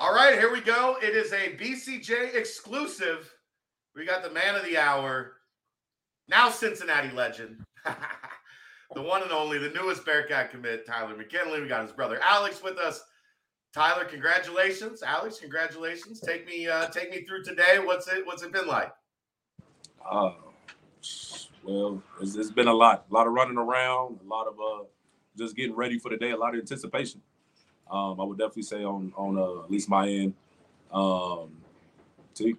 All 0.00 0.14
right, 0.14 0.38
here 0.38 0.52
we 0.52 0.60
go. 0.60 0.96
It 1.02 1.16
is 1.16 1.32
a 1.32 1.56
BCJ 1.56 2.36
exclusive. 2.36 3.34
We 3.96 4.06
got 4.06 4.22
the 4.22 4.30
man 4.30 4.54
of 4.54 4.64
the 4.64 4.78
hour, 4.78 5.38
now 6.28 6.50
Cincinnati 6.50 7.10
legend, 7.10 7.64
the 8.94 9.02
one 9.02 9.22
and 9.22 9.32
only, 9.32 9.58
the 9.58 9.70
newest 9.70 10.06
Bearcat 10.06 10.52
commit, 10.52 10.86
Tyler 10.86 11.16
McKinley. 11.16 11.60
We 11.60 11.66
got 11.66 11.82
his 11.82 11.90
brother 11.90 12.20
Alex 12.22 12.62
with 12.62 12.78
us. 12.78 13.02
Tyler, 13.74 14.04
congratulations. 14.04 15.02
Alex, 15.02 15.40
congratulations. 15.40 16.20
Take 16.20 16.46
me 16.46 16.68
uh, 16.68 16.86
take 16.90 17.10
me 17.10 17.24
through 17.24 17.42
today. 17.42 17.80
What's 17.82 18.06
it 18.06 18.24
what's 18.24 18.44
it 18.44 18.52
been 18.52 18.68
like? 18.68 18.92
Uh, 20.08 20.30
well, 21.64 22.00
it's, 22.20 22.36
it's 22.36 22.52
been 22.52 22.68
a 22.68 22.72
lot, 22.72 23.06
a 23.10 23.14
lot 23.14 23.26
of 23.26 23.32
running 23.32 23.58
around, 23.58 24.20
a 24.24 24.28
lot 24.28 24.46
of 24.46 24.54
uh, 24.60 24.84
just 25.36 25.56
getting 25.56 25.74
ready 25.74 25.98
for 25.98 26.08
the 26.08 26.16
day, 26.16 26.30
a 26.30 26.36
lot 26.36 26.54
of 26.54 26.60
anticipation. 26.60 27.20
Um, 27.90 28.20
I 28.20 28.24
would 28.24 28.38
definitely 28.38 28.62
say 28.62 28.84
on 28.84 29.12
on 29.16 29.38
uh, 29.38 29.64
at 29.64 29.70
least 29.70 29.88
my 29.88 30.08
end. 30.08 30.34
Um, 30.92 31.50
T. 32.34 32.54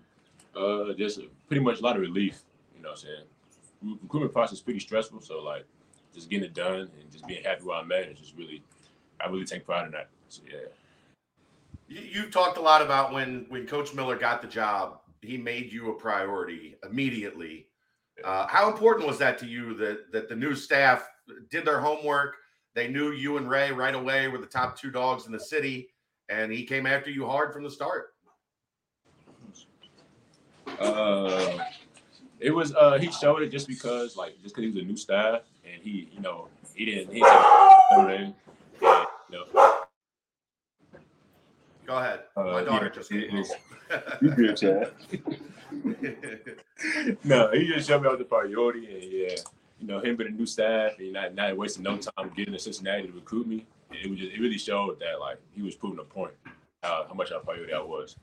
Uh, 0.56 0.94
just 0.94 1.22
pretty 1.48 1.64
much 1.64 1.80
a 1.80 1.84
lot 1.84 1.96
of 1.96 2.02
relief. 2.02 2.42
You 2.76 2.82
know, 2.82 2.90
what 2.90 3.00
I'm 3.00 3.06
saying 3.06 3.26
recruitment 3.82 4.34
process 4.34 4.58
is 4.58 4.62
pretty 4.62 4.80
stressful, 4.80 5.22
so 5.22 5.42
like 5.42 5.66
just 6.14 6.30
getting 6.30 6.46
it 6.46 6.54
done 6.54 6.90
and 7.00 7.12
just 7.12 7.28
being 7.28 7.44
happy 7.44 7.64
where 7.64 7.78
I'm 7.78 7.92
at 7.92 8.08
is 8.10 8.20
just 8.20 8.36
really, 8.36 8.64
I 9.20 9.28
really 9.28 9.46
take 9.46 9.66
pride 9.66 9.86
in 9.86 9.92
that. 9.92 10.10
So 10.30 10.42
yeah. 10.50 10.58
You, 11.88 12.02
you've 12.02 12.32
talked 12.32 12.58
a 12.58 12.62
lot 12.62 12.82
about 12.82 13.14
when 13.14 13.46
when 13.50 13.66
Coach 13.66 13.94
Miller 13.94 14.18
got 14.18 14.42
the 14.42 14.48
job, 14.48 15.00
he 15.22 15.38
made 15.38 15.72
you 15.72 15.92
a 15.92 15.94
priority 15.94 16.76
immediately. 16.88 17.68
Uh, 18.24 18.48
how 18.48 18.70
important 18.70 19.08
was 19.08 19.18
that 19.20 19.38
to 19.40 19.46
you 19.46 19.74
that 19.76 20.12
that 20.12 20.30
the 20.30 20.36
new 20.36 20.56
staff 20.56 21.08
did 21.50 21.66
their 21.66 21.80
homework? 21.80 22.36
They 22.76 22.88
knew 22.88 23.12
you 23.12 23.38
and 23.38 23.50
Ray 23.50 23.72
right 23.72 23.96
away 23.96 24.28
were 24.28 24.38
the 24.38 24.46
top 24.46 24.78
two 24.78 24.92
dogs 24.92 25.26
in 25.26 25.32
the 25.32 25.40
city, 25.40 25.90
and 26.30 26.52
he 26.52 26.64
came 26.64 26.86
after 26.86 27.10
you 27.10 27.26
hard 27.26 27.54
from 27.54 27.64
the 27.64 27.72
start. 27.72 28.14
Uh, 30.80 31.58
it 32.40 32.52
was 32.52 32.74
uh 32.76 32.98
he 32.98 33.12
showed 33.12 33.42
it 33.42 33.50
just 33.50 33.68
because 33.68 34.16
like 34.16 34.42
just 34.42 34.56
because 34.56 34.72
he 34.72 34.76
was 34.76 34.84
a 34.84 34.88
new 34.88 34.96
staff 34.96 35.42
and 35.66 35.82
he 35.82 36.10
you 36.12 36.22
know 36.22 36.48
he 36.74 36.86
didn't 36.86 37.14
he 37.14 37.22
didn't, 37.22 38.36
you 38.82 38.88
know. 39.32 39.46
Go 41.86 41.98
ahead. 41.98 42.22
Uh, 42.38 42.44
My 42.44 42.64
daughter 42.64 42.86
yeah, 42.86 42.92
just 42.92 43.10
came 43.10 43.44
You 44.22 44.30
good, 44.30 44.58
Chad? 44.58 44.92
no, 47.24 47.52
he 47.52 47.68
just 47.68 47.88
showed 47.88 48.04
me 48.04 48.10
out 48.10 48.20
the 48.20 48.26
priority, 48.26 48.86
and 48.94 49.12
yeah, 49.12 49.36
you 49.80 49.88
know, 49.88 50.00
him 50.00 50.16
being 50.16 50.32
a 50.32 50.34
new 50.34 50.46
staff 50.46 50.94
and 51.00 51.14
not 51.14 51.36
not 51.36 51.56
wasting 51.56 51.84
no 51.84 51.98
time 51.98 52.32
getting 52.36 52.54
to 52.54 52.60
Cincinnati 52.60 53.08
to 53.08 53.14
recruit 53.14 53.48
me. 53.48 53.66
It 53.92 54.10
was 54.10 54.20
just 54.20 54.34
it 54.34 54.40
really 54.40 54.58
showed 54.58 55.00
that 55.00 55.20
like 55.20 55.38
he 55.52 55.62
was 55.62 55.76
proving 55.76 56.00
a 56.00 56.04
point 56.04 56.34
uh, 56.84 57.04
how 57.08 57.14
much 57.14 57.32
of 57.32 57.42
a 57.42 57.46
priority 57.46 57.74
I 57.74 57.82
was. 57.82 58.16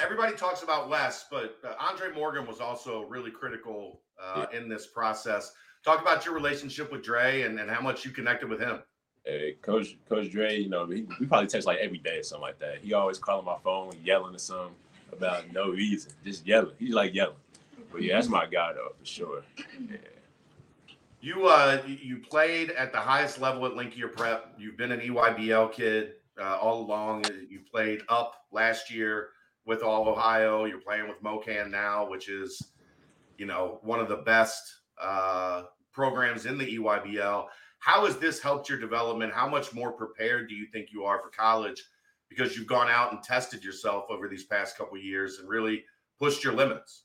Everybody 0.00 0.36
talks 0.36 0.62
about 0.62 0.88
Wes, 0.88 1.26
but 1.30 1.58
uh, 1.64 1.72
Andre 1.80 2.12
Morgan 2.14 2.46
was 2.46 2.60
also 2.60 3.04
really 3.06 3.32
critical 3.32 4.00
uh, 4.22 4.46
yeah. 4.52 4.58
in 4.58 4.68
this 4.68 4.86
process. 4.86 5.52
Talk 5.84 6.00
about 6.00 6.24
your 6.24 6.34
relationship 6.34 6.92
with 6.92 7.02
Dre 7.02 7.42
and, 7.42 7.58
and 7.58 7.70
how 7.70 7.80
much 7.80 8.04
you 8.04 8.12
connected 8.12 8.48
with 8.48 8.60
him. 8.60 8.80
Hey, 9.24 9.56
Coach 9.60 9.96
Coach 10.08 10.30
Dre, 10.30 10.60
you 10.60 10.68
know, 10.68 10.86
he, 10.86 11.06
we 11.18 11.26
probably 11.26 11.48
text 11.48 11.66
like 11.66 11.78
every 11.78 11.98
day 11.98 12.18
or 12.18 12.22
something 12.22 12.42
like 12.42 12.58
that. 12.60 12.78
He 12.82 12.92
always 12.94 13.18
calling 13.18 13.44
my 13.44 13.56
phone, 13.64 13.92
yelling 14.04 14.34
or 14.34 14.38
something 14.38 14.74
about 15.12 15.52
no 15.52 15.70
reason, 15.70 16.12
just 16.24 16.46
yelling. 16.46 16.74
He's 16.78 16.94
like 16.94 17.14
yelling. 17.14 17.36
But 17.90 18.02
yeah, 18.02 18.14
that's 18.14 18.28
my 18.28 18.46
guy 18.46 18.72
though 18.74 18.92
for 18.98 19.06
sure. 19.06 19.42
Yeah. 19.90 19.96
You 21.20 21.48
uh 21.48 21.82
you 21.86 22.18
played 22.18 22.70
at 22.70 22.92
the 22.92 23.00
highest 23.00 23.40
level 23.40 23.66
at 23.66 23.74
Link 23.74 23.96
Year 23.96 24.08
Prep. 24.08 24.54
You've 24.56 24.76
been 24.76 24.92
an 24.92 25.00
EYBL 25.00 25.72
kid 25.72 26.12
uh, 26.40 26.58
all 26.60 26.80
along. 26.80 27.24
You 27.48 27.60
played 27.68 28.02
up 28.08 28.44
last 28.52 28.88
year 28.88 29.30
with 29.66 29.82
All 29.82 30.08
Ohio. 30.08 30.64
You're 30.64 30.80
playing 30.80 31.08
with 31.08 31.20
MoKan 31.20 31.70
now, 31.70 32.08
which 32.08 32.28
is 32.28 32.72
you 33.36 33.46
know 33.46 33.80
one 33.82 33.98
of 33.98 34.08
the 34.08 34.18
best 34.18 34.62
uh, 35.00 35.64
programs 35.92 36.46
in 36.46 36.56
the 36.56 36.76
EYBL. 36.76 37.46
How 37.80 38.06
has 38.06 38.18
this 38.18 38.40
helped 38.40 38.68
your 38.68 38.78
development? 38.78 39.32
How 39.32 39.48
much 39.48 39.74
more 39.74 39.90
prepared 39.90 40.48
do 40.48 40.54
you 40.54 40.66
think 40.66 40.92
you 40.92 41.02
are 41.02 41.20
for 41.20 41.30
college? 41.30 41.82
Because 42.28 42.56
you've 42.56 42.68
gone 42.68 42.88
out 42.88 43.12
and 43.12 43.22
tested 43.24 43.64
yourself 43.64 44.04
over 44.08 44.28
these 44.28 44.44
past 44.44 44.76
couple 44.76 44.98
years 44.98 45.38
and 45.38 45.48
really 45.48 45.84
pushed 46.18 46.44
your 46.44 46.52
limits. 46.52 47.04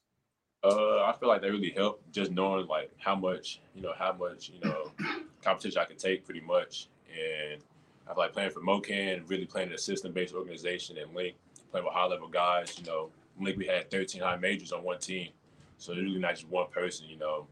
Uh, 0.63 1.03
I 1.03 1.13
feel 1.19 1.27
like 1.27 1.41
that 1.41 1.51
really 1.51 1.71
helped 1.71 2.09
just 2.13 2.31
knowing 2.31 2.67
like 2.67 2.89
how 2.97 3.15
much 3.15 3.59
you 3.75 3.81
know 3.81 3.93
how 3.97 4.13
much 4.13 4.49
you 4.49 4.61
know 4.69 4.91
competition 5.43 5.81
I 5.81 5.85
can 5.85 5.97
take 5.97 6.23
pretty 6.23 6.39
much, 6.39 6.87
and 7.11 7.61
I 8.07 8.13
feel 8.13 8.23
like 8.23 8.33
playing 8.33 8.51
for 8.51 8.61
MoKan, 8.61 9.29
really 9.29 9.45
playing 9.45 9.69
in 9.69 9.73
a 9.73 9.77
system-based 9.77 10.33
organization 10.33 10.97
and 10.97 11.13
Link, 11.13 11.35
playing 11.71 11.85
with 11.85 11.93
high-level 11.93 12.29
guys. 12.29 12.77
You 12.79 12.85
know, 12.85 13.09
Link 13.39 13.57
we 13.57 13.67
had 13.67 13.91
13 13.91 14.21
high 14.21 14.37
majors 14.37 14.71
on 14.71 14.83
one 14.83 14.99
team, 14.99 15.29
so 15.77 15.91
it's 15.91 16.01
really 16.01 16.17
not 16.17 16.35
just 16.35 16.47
one 16.47 16.67
person. 16.69 17.07
You 17.09 17.17
know, 17.17 17.47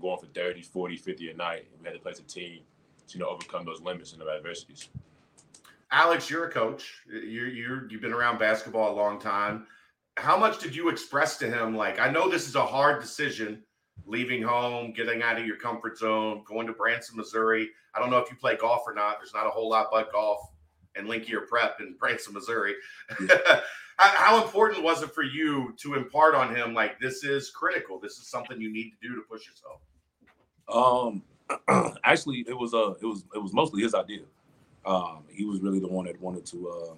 going 0.00 0.18
for 0.18 0.26
30, 0.26 0.62
40, 0.62 0.96
50 0.96 1.30
a 1.30 1.34
night. 1.34 1.66
We 1.80 1.86
had 1.86 1.94
to 1.94 2.00
play 2.00 2.12
as 2.12 2.20
a 2.20 2.22
team 2.22 2.60
to 3.08 3.18
you 3.18 3.22
know 3.22 3.28
overcome 3.28 3.66
those 3.66 3.82
limits 3.82 4.12
and 4.12 4.22
the 4.22 4.30
adversities. 4.30 4.88
Alex, 5.90 6.30
you're 6.30 6.46
a 6.46 6.50
coach. 6.50 7.02
You're 7.06 7.48
you're 7.48 7.90
you've 7.90 8.00
been 8.00 8.14
around 8.14 8.38
basketball 8.38 8.94
a 8.94 8.96
long 8.96 9.20
time. 9.20 9.66
How 10.16 10.36
much 10.36 10.58
did 10.58 10.76
you 10.76 10.88
express 10.88 11.36
to 11.38 11.46
him? 11.50 11.76
Like, 11.76 11.98
I 11.98 12.10
know 12.10 12.28
this 12.28 12.48
is 12.48 12.54
a 12.54 12.64
hard 12.64 13.00
decision, 13.00 13.62
leaving 14.06 14.42
home, 14.42 14.92
getting 14.92 15.22
out 15.22 15.38
of 15.38 15.46
your 15.46 15.56
comfort 15.56 15.98
zone, 15.98 16.42
going 16.46 16.66
to 16.66 16.72
Branson, 16.72 17.16
Missouri. 17.16 17.68
I 17.94 18.00
don't 18.00 18.10
know 18.10 18.18
if 18.18 18.30
you 18.30 18.36
play 18.36 18.56
golf 18.56 18.82
or 18.86 18.94
not. 18.94 19.18
There's 19.18 19.34
not 19.34 19.46
a 19.46 19.50
whole 19.50 19.68
lot 19.68 19.88
but 19.90 20.12
golf 20.12 20.40
and 20.96 21.08
Link 21.08 21.28
Year 21.28 21.46
Prep 21.48 21.80
in 21.80 21.96
Branson, 21.98 22.34
Missouri. 22.34 22.74
How 23.96 24.42
important 24.42 24.82
was 24.82 25.02
it 25.02 25.14
for 25.14 25.22
you 25.22 25.72
to 25.78 25.94
impart 25.94 26.34
on 26.34 26.54
him 26.54 26.74
like 26.74 26.98
this 26.98 27.22
is 27.22 27.50
critical? 27.50 28.00
This 28.00 28.18
is 28.18 28.26
something 28.26 28.60
you 28.60 28.72
need 28.72 28.90
to 28.90 29.08
do 29.08 29.14
to 29.14 29.22
push 29.22 29.42
yourself. 29.46 29.80
Um, 30.68 31.22
actually, 32.04 32.44
it 32.48 32.58
was 32.58 32.74
uh, 32.74 32.94
it 33.00 33.06
was 33.06 33.24
it 33.34 33.38
was 33.38 33.52
mostly 33.52 33.82
his 33.82 33.94
idea. 33.94 34.22
Um, 34.84 35.24
he 35.28 35.44
was 35.44 35.60
really 35.60 35.78
the 35.78 35.86
one 35.86 36.06
that 36.06 36.20
wanted 36.20 36.44
to 36.46 36.68
uh, 36.68 36.94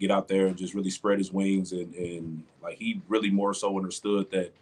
get 0.00 0.10
out 0.10 0.28
there 0.28 0.46
and 0.46 0.56
just 0.56 0.74
really 0.74 0.90
spread 0.90 1.18
his 1.18 1.32
wings 1.32 1.72
and 1.72 1.94
and 1.94 2.42
like 2.62 2.76
he 2.78 3.00
really 3.08 3.30
more 3.30 3.54
so 3.54 3.76
understood 3.76 4.30
that 4.30 4.52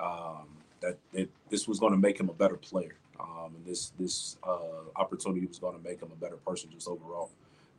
um, 0.00 0.48
that, 0.80 0.98
that 1.12 1.28
this 1.50 1.68
was 1.68 1.78
going 1.78 1.92
to 1.92 1.98
make 1.98 2.18
him 2.18 2.28
a 2.28 2.32
better 2.32 2.56
player. 2.56 2.96
Um, 3.20 3.54
and 3.54 3.64
this 3.66 3.92
this 3.98 4.38
uh, 4.42 4.88
opportunity 4.96 5.46
was 5.46 5.58
going 5.58 5.76
to 5.76 5.82
make 5.86 6.00
him 6.00 6.10
a 6.12 6.16
better 6.16 6.36
person 6.36 6.70
just 6.72 6.88
overall. 6.88 7.30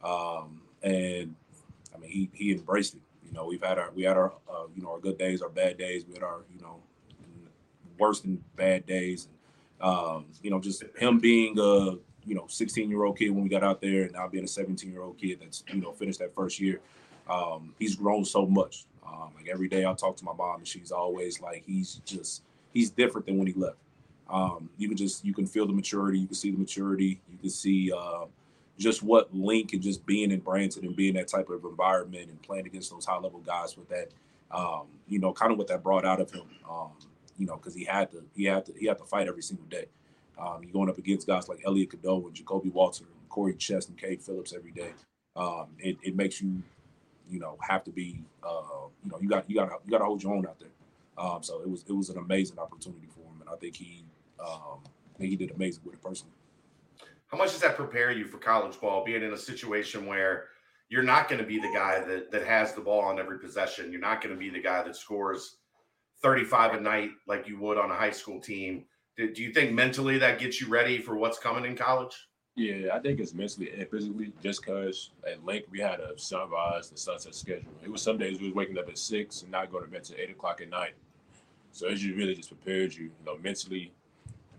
Um, 0.04 0.62
and 0.84 1.36
I 1.96 1.98
mean, 2.00 2.12
he 2.12 2.30
he 2.34 2.52
embraced 2.52 2.96
it. 2.96 3.02
You 3.26 3.34
know, 3.34 3.46
we've 3.46 3.64
had 3.64 3.80
our 3.80 3.92
we 3.92 4.04
had 4.04 4.18
our 4.18 4.34
uh, 4.50 4.66
you 4.76 4.84
know 4.84 4.92
our 4.92 5.00
good 5.00 5.18
days, 5.18 5.42
our 5.42 5.50
bad 5.50 5.78
days. 5.78 6.06
We 6.08 6.14
had 6.14 6.24
our 6.24 6.42
you 6.54 6.62
know 6.62 6.82
worse 7.98 8.22
than 8.22 8.44
bad 8.56 8.86
days. 8.86 9.28
And, 9.80 9.90
um, 9.90 10.26
you 10.42 10.50
know, 10.50 10.60
just 10.60 10.84
him 10.98 11.20
being 11.20 11.58
a 11.58 11.98
you 12.24 12.36
know 12.36 12.46
16 12.48 12.90
year 12.90 13.04
old 13.04 13.18
kid 13.18 13.30
when 13.32 13.44
we 13.44 13.50
got 13.50 13.64
out 13.64 13.82
there, 13.82 14.04
and 14.04 14.14
now 14.14 14.28
being 14.28 14.44
a 14.44 14.48
17 14.48 14.92
year 14.92 15.02
old 15.02 15.18
kid 15.18 15.40
that's 15.42 15.64
you 15.74 15.82
know 15.82 15.92
finished 15.92 16.20
that 16.20 16.36
first 16.36 16.60
year. 16.60 16.82
Um, 17.32 17.74
he's 17.80 17.96
grown 17.96 18.26
so 18.26 18.46
much. 18.46 18.86
Um, 19.08 19.32
like 19.36 19.48
every 19.48 19.68
day 19.68 19.86
I 19.86 19.94
talk 19.94 20.18
to 20.18 20.26
my 20.26 20.34
mom, 20.34 20.58
and 20.58 20.68
she's 20.68 20.92
always 20.92 21.42
like, 21.42 21.64
he's 21.66 22.02
just 22.06 22.44
he's 22.74 22.90
different 22.90 23.26
than 23.28 23.38
when 23.38 23.48
he 23.48 23.54
left. 23.54 23.78
Um, 24.30 24.70
you 24.78 24.88
can 24.88 24.98
just 24.98 25.26
you 25.26 25.34
can 25.34 25.46
feel 25.46 25.66
the 25.66 25.74
maturity, 25.74 26.20
you 26.20 26.28
can 26.28 26.36
see 26.36 26.52
the 26.52 26.58
maturity, 26.58 27.22
you 27.32 27.38
can 27.38 27.50
see 27.50 27.92
uh, 27.92 28.26
just 28.78 29.04
what 29.04 29.34
Link 29.34 29.74
and 29.74 29.82
just 29.82 30.06
being 30.06 30.32
in 30.32 30.40
Branson 30.40 30.86
and 30.86 30.96
being 30.96 31.14
that 31.16 31.28
type 31.28 31.50
of 31.50 31.64
environment 31.64 32.30
and 32.30 32.42
playing 32.42 32.66
against 32.66 32.92
those 32.92 33.06
high 33.06 33.18
level 33.18 33.40
guys 33.40 33.78
with 33.78 33.90
that, 33.90 34.10
um, 34.52 34.88
you 35.08 35.20
know, 35.20 35.34
kind 35.34 35.52
of 35.52 35.58
what 35.58 35.68
that 35.68 35.84
brought 35.84 36.06
out 36.06 36.20
of 36.20 36.32
him. 36.32 36.48
Um, 36.70 36.92
you 37.38 37.46
know, 37.46 37.58
because 37.58 37.74
he 37.74 37.84
had 37.84 38.12
to, 38.12 38.24
he 38.36 38.46
had 38.46 38.66
to, 38.66 38.74
he 38.80 38.86
had 38.86 38.98
to 39.00 39.04
fight 39.04 39.28
every 39.28 39.42
single 39.42 39.66
day. 39.66 39.86
Um, 40.40 40.62
you're 40.64 40.72
going 40.72 40.90
up 40.90 40.98
against 40.98 41.28
guys 41.28 41.48
like 41.48 41.60
Elliot 41.66 41.92
Cadeau 41.92 42.26
and 42.26 42.34
Jacoby 42.34 42.70
Walter, 42.70 43.04
and 43.04 43.30
Corey 43.30 43.56
Chest, 43.56 43.90
and 43.90 43.98
Cade 43.98 44.22
Phillips 44.22 44.54
every 44.54 44.72
day. 44.72 44.92
Um, 45.36 45.68
it, 45.80 45.98
it 46.04 46.16
makes 46.16 46.42
you, 46.42 46.62
you 47.32 47.40
know, 47.40 47.58
have 47.68 47.84
to 47.86 47.92
be, 47.92 48.24
uh, 48.44 48.88
you 49.04 49.10
know, 49.10 49.18
you 49.22 49.30
got 49.30 49.50
you 49.50 49.56
got 49.56 49.72
you 49.86 49.92
got 49.92 50.00
to 50.00 50.06
hold 50.06 50.22
your 50.22 50.34
own 50.34 50.46
out 50.46 50.60
there. 50.60 50.70
Um, 51.18 51.42
so 51.42 51.62
it 51.62 51.70
was 51.70 51.84
it 51.88 51.94
was 51.94 52.10
an 52.10 52.18
amazing 52.18 52.60
opportunity 52.60 53.08
for 53.08 53.22
him, 53.22 53.42
and 53.42 53.50
I 53.50 53.56
think 53.56 53.76
he, 53.76 54.04
um, 54.40 54.80
I 55.16 55.18
think 55.18 55.30
he 55.30 55.36
did 55.36 55.52
amazing 55.52 55.84
with 55.86 55.96
it 55.96 56.02
personally. 56.02 56.34
How 57.28 57.38
much 57.38 57.52
does 57.52 57.62
that 57.62 57.78
prepare 57.78 58.12
you 58.12 58.26
for 58.26 58.38
college 58.38 58.80
ball, 58.80 59.06
being 59.06 59.24
in 59.24 59.32
a 59.32 59.38
situation 59.38 60.06
where 60.06 60.48
you're 60.90 61.04
not 61.04 61.30
going 61.30 61.40
to 61.40 61.48
be 61.48 61.58
the 61.58 61.72
guy 61.74 62.04
that 62.04 62.32
that 62.32 62.46
has 62.46 62.74
the 62.74 62.82
ball 62.82 63.02
on 63.02 63.20
every 63.20 63.40
possession? 63.40 63.92
You're 63.92 64.02
not 64.02 64.22
going 64.22 64.36
to 64.36 64.40
be 64.40 64.50
the 64.50 64.62
guy 64.62 64.84
that 64.84 64.96
scores 64.96 65.58
35 66.22 66.76
a 66.76 66.80
night 66.82 67.12
like 67.28 67.48
you 67.48 67.60
would 67.60 67.78
on 67.78 67.92
a 67.92 67.96
high 67.96 68.12
school 68.12 68.42
team. 68.42 68.86
Do, 69.18 69.34
do 69.34 69.42
you 69.42 69.54
think 69.54 69.74
mentally 69.74 70.18
that 70.18 70.40
gets 70.40 70.60
you 70.60 70.68
ready 70.68 71.00
for 71.00 71.16
what's 71.16 71.40
coming 71.40 71.66
in 71.66 71.76
college? 71.76 72.16
Yeah, 72.56 72.94
I 72.94 73.00
think 73.00 73.20
it's 73.20 73.34
mentally 73.34 73.72
and 73.72 73.90
physically. 73.90 74.34
Just 74.44 74.62
because 74.62 75.12
at 75.26 75.44
Link 75.46 75.66
we 75.72 75.80
had 75.80 76.00
a 76.00 76.18
sunrise 76.18 76.90
and 76.90 77.00
sunset 77.00 77.34
schedule. 77.34 77.72
It 77.84 77.90
was 77.92 78.02
some 78.02 78.18
days 78.18 78.40
we 78.40 78.48
was 78.48 78.56
waking 78.56 78.78
up 78.78 78.90
at 78.90 78.98
six 78.98 79.42
and 79.42 79.52
not 79.52 79.72
going 79.72 79.86
to 79.86 79.90
bed 79.90 80.04
till 80.04 80.18
eight 80.18 80.32
o'clock 80.32 80.62
at 80.62 80.70
night. 80.70 80.94
So 81.72 81.88
it 81.88 81.96
just 81.96 82.16
really 82.16 82.36
just 82.36 82.50
prepared 82.50 82.94
you, 82.94 83.06
you 83.06 83.26
know, 83.26 83.38
mentally. 83.38 83.94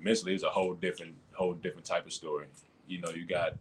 Mentally, 0.01 0.35
it's 0.35 0.43
a 0.43 0.49
whole 0.49 0.75
different, 0.75 1.15
whole 1.33 1.53
different 1.53 1.85
type 1.85 2.07
of 2.07 2.13
story. 2.13 2.47
You 2.89 3.01
know, 3.01 3.11
you 3.11 3.25
got 3.25 3.55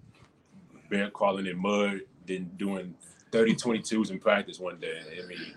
bear 0.90 1.10
crawling 1.10 1.46
in 1.46 1.58
mud, 1.58 2.02
then 2.26 2.50
doing 2.58 2.96
30 3.32 3.56
22s 3.56 4.12
in 4.12 4.20
practice 4.20 4.60
one 4.60 4.80
day. 4.80 5.02
I 5.22 5.28
mean, 5.28 5.54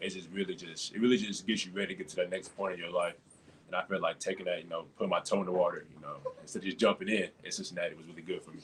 it's 0.00 0.14
just 0.14 0.28
really 0.30 0.54
just 0.54 0.94
it 0.94 1.00
really 1.00 1.16
just 1.16 1.46
gets 1.46 1.66
you 1.66 1.72
ready 1.72 1.88
to 1.88 1.94
get 1.94 2.08
to 2.10 2.16
that 2.16 2.30
next 2.30 2.56
point 2.56 2.74
in 2.74 2.78
your 2.78 2.92
life. 2.92 3.14
And 3.68 3.76
I 3.76 3.84
felt 3.84 4.00
like 4.00 4.18
taking 4.18 4.46
that, 4.46 4.62
you 4.62 4.68
know, 4.68 4.86
putting 4.96 5.10
my 5.10 5.20
toe 5.20 5.40
in 5.40 5.46
the 5.46 5.52
water, 5.52 5.84
you 5.94 6.00
know, 6.00 6.16
instead 6.40 6.60
of 6.60 6.64
just 6.64 6.78
jumping 6.78 7.08
in 7.08 7.28
at 7.44 7.54
Cincinnati 7.54 7.94
was 7.94 8.06
really 8.06 8.22
good 8.22 8.42
for 8.42 8.50
me. 8.50 8.60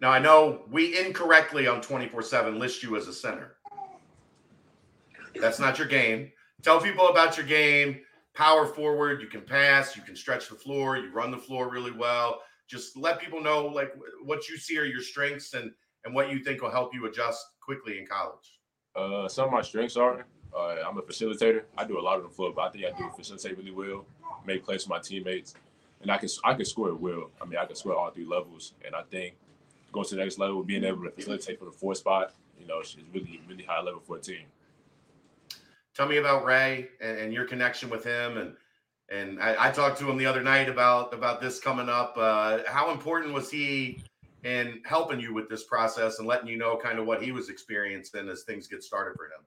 Now 0.00 0.10
I 0.10 0.20
know 0.20 0.62
we 0.70 0.98
incorrectly 0.98 1.66
on 1.66 1.80
24/7 1.80 2.58
list 2.58 2.82
you 2.82 2.96
as 2.96 3.08
a 3.08 3.12
center. 3.12 3.56
That's 5.34 5.58
not 5.58 5.78
your 5.78 5.88
game. 5.88 6.32
Tell 6.62 6.80
people 6.80 7.08
about 7.08 7.36
your 7.36 7.46
game. 7.46 8.02
Power 8.34 8.66
forward, 8.66 9.20
you 9.20 9.26
can 9.26 9.42
pass, 9.42 9.96
you 9.96 10.02
can 10.02 10.16
stretch 10.16 10.48
the 10.48 10.54
floor, 10.54 10.96
you 10.96 11.12
run 11.12 11.30
the 11.30 11.38
floor 11.38 11.68
really 11.68 11.90
well. 11.90 12.42
Just 12.68 12.96
let 12.96 13.20
people 13.20 13.42
know 13.42 13.66
like 13.66 13.92
what 14.22 14.48
you 14.48 14.56
see 14.56 14.78
are 14.78 14.84
your 14.84 15.02
strengths 15.02 15.54
and 15.54 15.72
and 16.04 16.14
what 16.14 16.30
you 16.30 16.42
think 16.42 16.62
will 16.62 16.70
help 16.70 16.94
you 16.94 17.06
adjust 17.06 17.44
quickly 17.60 17.98
in 17.98 18.06
college. 18.06 18.60
Uh, 18.94 19.28
some 19.28 19.46
of 19.46 19.52
my 19.52 19.62
strengths 19.62 19.96
are 19.96 20.26
uh, 20.56 20.76
I'm 20.86 20.98
a 20.98 21.02
facilitator. 21.02 21.62
I 21.76 21.84
do 21.84 21.98
a 21.98 22.02
lot 22.02 22.18
of 22.18 22.24
the 22.24 22.28
floor, 22.28 22.52
but 22.54 22.62
I 22.62 22.70
think 22.70 22.84
I 22.84 22.96
do 22.96 23.10
facilitate 23.16 23.56
really 23.56 23.70
well, 23.70 24.04
make 24.46 24.64
plays 24.64 24.84
for 24.84 24.90
my 24.90 24.98
teammates, 24.98 25.54
and 26.00 26.10
I 26.10 26.18
can 26.18 26.28
I 26.44 26.54
can 26.54 26.64
score 26.64 26.94
well. 26.94 27.30
I 27.40 27.46
mean, 27.46 27.58
I 27.58 27.64
can 27.64 27.76
score 27.76 27.94
all 27.94 28.10
three 28.10 28.26
levels, 28.26 28.74
and 28.84 28.94
I 28.94 29.02
think 29.02 29.34
going 29.92 30.06
to 30.06 30.14
the 30.14 30.22
next 30.22 30.38
level, 30.38 30.62
being 30.62 30.84
able 30.84 31.04
to 31.04 31.10
facilitate 31.10 31.58
for 31.58 31.66
the 31.66 31.72
four 31.72 31.94
spot, 31.94 32.34
you 32.58 32.66
know, 32.66 32.80
is 32.80 32.96
really 33.12 33.40
really 33.48 33.64
high 33.64 33.80
level 33.80 34.00
for 34.06 34.16
a 34.16 34.20
team. 34.20 34.44
Tell 35.94 36.08
me 36.08 36.16
about 36.16 36.44
Ray 36.44 36.88
and, 37.00 37.18
and 37.18 37.32
your 37.32 37.44
connection 37.44 37.90
with 37.90 38.04
him, 38.04 38.38
and 38.38 38.54
and 39.10 39.40
I, 39.42 39.68
I, 39.68 39.70
talked 39.70 39.98
to 39.98 40.10
him 40.10 40.16
the 40.16 40.26
other 40.26 40.42
night 40.42 40.68
about 40.68 41.12
about 41.14 41.40
this 41.40 41.60
coming 41.60 41.88
up. 41.88 42.14
Uh, 42.16 42.60
how 42.66 42.90
important 42.90 43.34
was 43.34 43.50
he 43.50 44.02
in 44.44 44.80
helping 44.84 45.20
you 45.20 45.32
with 45.32 45.48
this 45.48 45.64
process 45.64 46.18
and 46.18 46.26
letting 46.26 46.48
you 46.48 46.56
know 46.56 46.76
kind 46.76 46.98
of 46.98 47.06
what 47.06 47.22
he 47.22 47.30
was 47.30 47.48
experiencing 47.48 48.28
as 48.28 48.42
things 48.42 48.66
get 48.66 48.82
started 48.82 49.16
for 49.16 49.26
him? 49.26 49.44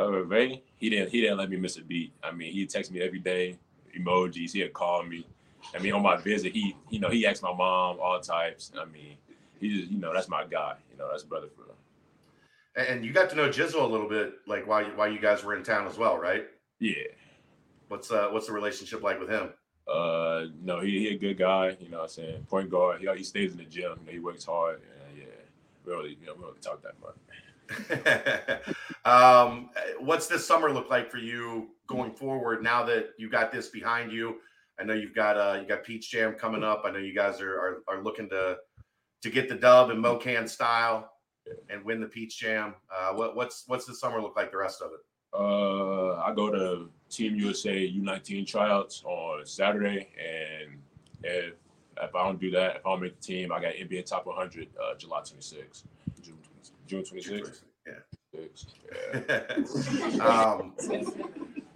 Uh, 0.00 0.24
Ray, 0.24 0.62
he 0.76 0.88
didn't 0.88 1.10
he 1.10 1.20
didn't 1.20 1.36
let 1.36 1.50
me 1.50 1.56
miss 1.56 1.76
a 1.76 1.82
beat. 1.82 2.12
I 2.22 2.30
mean, 2.30 2.52
he 2.52 2.66
texted 2.66 2.92
me 2.92 3.02
every 3.02 3.18
day, 3.18 3.58
emojis. 3.98 4.52
He'd 4.52 4.72
call 4.72 5.02
me. 5.02 5.26
I 5.74 5.78
mean, 5.78 5.92
on 5.92 6.02
my 6.02 6.16
visit, 6.16 6.52
he 6.52 6.74
you 6.88 7.00
know 7.00 7.10
he 7.10 7.26
asked 7.26 7.42
my 7.42 7.52
mom 7.52 7.98
all 8.00 8.18
types. 8.20 8.72
I 8.78 8.86
mean, 8.86 9.16
he 9.60 9.80
just 9.80 9.90
you 9.90 9.98
know 9.98 10.12
that's 10.14 10.28
my 10.28 10.44
guy. 10.44 10.76
You 10.90 10.98
know 10.98 11.08
that's 11.10 11.22
brother 11.22 11.48
for 11.54 11.62
him. 11.62 12.88
And 12.88 13.04
you 13.04 13.12
got 13.12 13.28
to 13.30 13.36
know 13.36 13.48
Jizzle 13.48 13.82
a 13.82 13.86
little 13.86 14.08
bit, 14.08 14.34
like 14.46 14.66
while 14.66 14.82
you, 14.82 14.92
while 14.94 15.10
you 15.10 15.18
guys 15.18 15.44
were 15.44 15.54
in 15.54 15.62
town 15.62 15.86
as 15.86 15.98
well, 15.98 16.16
right? 16.16 16.46
Yeah. 16.78 16.94
What's 17.88 18.10
uh 18.10 18.28
what's 18.30 18.46
the 18.46 18.52
relationship 18.52 19.02
like 19.02 19.20
with 19.20 19.28
him? 19.28 19.50
Uh, 19.88 20.46
no, 20.62 20.80
he, 20.80 21.00
he 21.00 21.08
a 21.08 21.18
good 21.18 21.36
guy. 21.36 21.76
You 21.80 21.88
know, 21.90 21.98
what 21.98 22.04
I'm 22.04 22.08
saying 22.10 22.46
point 22.48 22.70
guard. 22.70 23.00
He 23.00 23.08
he 23.16 23.24
stays 23.24 23.52
in 23.52 23.58
the 23.58 23.64
gym. 23.64 23.98
You 24.00 24.06
know, 24.06 24.12
he 24.12 24.18
works 24.18 24.44
hard. 24.44 24.80
And 25.08 25.18
yeah, 25.18 25.24
really, 25.84 26.16
you 26.20 26.26
know, 26.26 26.34
we 26.34 26.40
don't 26.40 26.50
really 26.50 26.60
talk 26.60 26.80
that 26.82 26.94
much. 27.02 27.16
um, 29.04 29.70
what's 29.98 30.26
this 30.26 30.46
summer 30.46 30.72
look 30.72 30.90
like 30.90 31.10
for 31.10 31.18
you 31.18 31.68
going 31.86 32.12
forward? 32.12 32.62
Now 32.62 32.84
that 32.84 33.10
you 33.18 33.28
got 33.28 33.52
this 33.52 33.68
behind 33.68 34.12
you, 34.12 34.36
I 34.78 34.84
know 34.84 34.94
you've 34.94 35.14
got 35.14 35.36
uh 35.36 35.58
you 35.60 35.68
got 35.68 35.84
Peach 35.84 36.10
Jam 36.10 36.34
coming 36.34 36.64
up. 36.64 36.82
I 36.84 36.90
know 36.90 36.98
you 36.98 37.14
guys 37.14 37.40
are 37.40 37.54
are, 37.54 37.82
are 37.88 38.02
looking 38.02 38.28
to 38.30 38.56
to 39.22 39.30
get 39.30 39.48
the 39.48 39.54
dub 39.54 39.90
in 39.90 39.98
MoKan 39.98 40.48
style 40.48 41.12
and 41.68 41.84
win 41.84 42.00
the 42.00 42.06
Peach 42.06 42.38
Jam. 42.38 42.74
Uh, 42.94 43.12
what, 43.12 43.36
what's 43.36 43.64
what's 43.66 43.84
the 43.84 43.94
summer 43.94 44.20
look 44.20 44.36
like? 44.36 44.50
The 44.50 44.56
rest 44.56 44.82
of 44.82 44.92
it. 44.92 45.00
Uh, 45.32 46.20
I 46.20 46.32
go 46.34 46.50
to 46.50 46.88
Team 47.08 47.36
USA 47.36 47.88
U19 47.88 48.46
tryouts 48.46 49.02
on 49.04 49.44
Saturday, 49.46 50.08
and 50.18 50.78
if 51.22 51.54
if 52.02 52.14
I 52.14 52.24
don't 52.24 52.40
do 52.40 52.50
that, 52.52 52.76
if 52.76 52.86
I 52.86 52.90
don't 52.90 53.02
make 53.02 53.20
the 53.20 53.26
team, 53.26 53.52
I 53.52 53.60
got 53.60 53.74
NBA 53.74 54.06
Top 54.06 54.26
100 54.26 54.68
uh, 54.82 54.94
July 54.96 55.20
26th, 55.20 55.84
June 56.90 57.02
26th. 57.02 57.62
Yeah. 57.86 58.42
yeah. 59.28 60.24
um, 60.24 60.74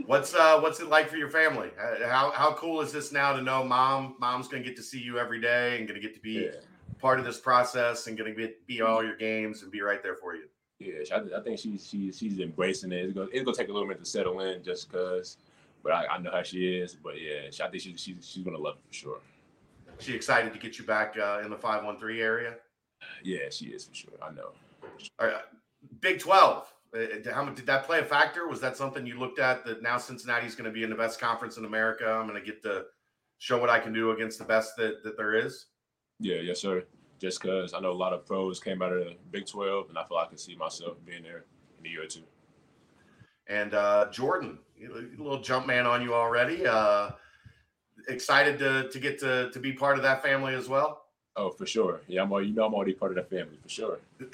what's 0.07 0.35
uh 0.35 0.61
what's 0.61 0.81
it 0.81 0.89
like 0.89 1.09
for 1.09 1.17
your 1.17 1.31
family? 1.31 1.71
How 2.05 2.31
how 2.33 2.53
cool 2.55 2.81
is 2.81 2.93
this 2.93 3.13
now 3.13 3.33
to 3.33 3.43
know 3.43 3.65
mom 3.65 4.17
mom's 4.19 4.49
gonna 4.49 4.63
get 4.63 4.77
to 4.77 4.83
see 4.83 5.01
you 5.01 5.19
every 5.19 5.41
day 5.41 5.79
and 5.79 5.89
gonna 5.89 6.01
get 6.01 6.15
to 6.15 6.21
be 6.21 6.33
yeah 6.33 6.61
part 7.05 7.19
of 7.19 7.27
this 7.27 7.39
process 7.39 8.07
and 8.07 8.17
going 8.17 8.35
to 8.35 8.35
be, 8.35 8.55
be 8.67 8.81
all 8.81 9.05
your 9.05 9.15
games 9.15 9.63
and 9.63 9.71
be 9.71 9.83
right 9.83 10.03
there 10.03 10.15
for 10.15 10.35
you. 10.35 10.45
Yeah, 10.79 11.05
I, 11.15 11.39
I 11.39 11.43
think 11.43 11.59
she's 11.59 11.87
she's 11.87 12.17
she's 12.19 12.41
embracing 12.41 12.93
it. 12.93 13.05
It's 13.05 13.13
gonna, 13.13 13.29
it's 13.31 13.45
gonna 13.45 13.57
take 13.57 13.69
a 13.69 13.73
little 13.73 13.87
bit 13.87 13.99
to 13.99 14.07
settle 14.07 14.41
in, 14.41 14.63
just 14.65 14.91
cause. 14.91 15.37
But 15.83 15.93
I, 15.93 16.07
I 16.07 16.19
know 16.19 16.31
how 16.33 16.43
she 16.43 16.79
is. 16.79 16.95
But 16.95 17.21
yeah, 17.21 17.49
I 17.63 17.69
think 17.69 17.83
she's 17.83 18.01
she's 18.01 18.27
she's 18.27 18.43
gonna 18.43 18.59
love 18.59 18.77
it 18.77 18.89
for 18.89 18.95
sure. 18.95 19.19
She 19.99 20.15
excited 20.15 20.53
to 20.55 20.59
get 20.59 20.79
you 20.79 20.85
back 20.85 21.15
uh, 21.17 21.43
in 21.45 21.51
the 21.51 21.57
five 21.57 21.85
one 21.85 21.99
three 21.99 22.23
area. 22.23 22.57
Yeah, 23.23 23.51
she 23.51 23.67
is 23.67 23.85
for 23.85 23.95
sure. 23.95 24.15
I 24.21 24.33
know. 24.33 24.53
Right, 25.21 25.35
Big 26.01 26.19
Twelve. 26.19 26.73
Uh, 26.95 27.33
how 27.33 27.45
did 27.47 27.67
that 27.67 27.85
play 27.85 27.99
a 28.01 28.05
factor? 28.05 28.47
Was 28.47 28.61
that 28.61 28.77
something 28.77 29.07
you 29.07 29.19
looked 29.19 29.39
at? 29.39 29.65
That 29.65 29.83
now 29.83 29.99
Cincinnati's 29.99 30.55
going 30.55 30.67
to 30.67 30.71
be 30.71 30.85
in 30.85 30.91
the 30.91 30.97
best 30.97 31.21
conference 31.21 31.57
in 31.57 31.65
America. 31.65 32.07
I'm 32.07 32.29
going 32.29 32.41
to 32.41 32.47
get 32.47 32.63
to 32.63 32.85
show 33.39 33.59
what 33.59 33.69
I 33.69 33.81
can 33.81 33.93
do 33.93 34.13
against 34.13 34.39
the 34.39 34.45
best 34.45 34.77
that, 34.77 35.03
that 35.03 35.17
there 35.17 35.35
is. 35.35 35.67
Yeah, 36.21 36.37
yes, 36.37 36.61
sir. 36.61 36.85
Just 37.21 37.43
because 37.43 37.75
I 37.75 37.81
know 37.81 37.91
a 37.91 37.93
lot 37.93 38.13
of 38.13 38.25
pros 38.27 38.61
came 38.61 38.81
out 38.81 38.93
of 38.93 39.05
the 39.05 39.17
Big 39.31 39.47
12, 39.47 39.89
and 39.89 39.99
I 39.99 40.05
feel 40.05 40.17
like 40.17 40.27
I 40.27 40.29
can 40.31 40.39
see 40.39 40.55
myself 40.57 40.97
being 41.05 41.23
there 41.23 41.45
in 41.81 41.87
a 41.87 41.89
year 41.89 42.05
or 42.05 42.07
two. 42.07 42.23
And 43.49 43.75
uh, 43.75 44.11
Jordan, 44.11 44.59
a 44.83 44.89
little 45.23 45.41
jump 45.41 45.67
man 45.67 45.87
on 45.87 46.03
you 46.03 46.15
already. 46.15 46.67
Uh, 46.67 47.11
excited 48.09 48.59
to 48.59 48.89
to 48.89 48.99
get 48.99 49.19
to 49.19 49.51
to 49.51 49.59
be 49.59 49.73
part 49.73 49.97
of 49.97 50.03
that 50.03 50.23
family 50.23 50.55
as 50.55 50.69
well. 50.69 51.04
Oh, 51.37 51.51
for 51.51 51.67
sure. 51.67 52.01
Yeah, 52.07 52.23
I'm. 52.23 52.31
You 52.31 52.53
know, 52.53 52.65
I'm 52.65 52.75
already 52.75 52.95
part 52.95 53.11
of 53.11 53.17
that 53.17 53.29
family 53.29 53.59
for 53.61 53.69
sure. 53.69 53.99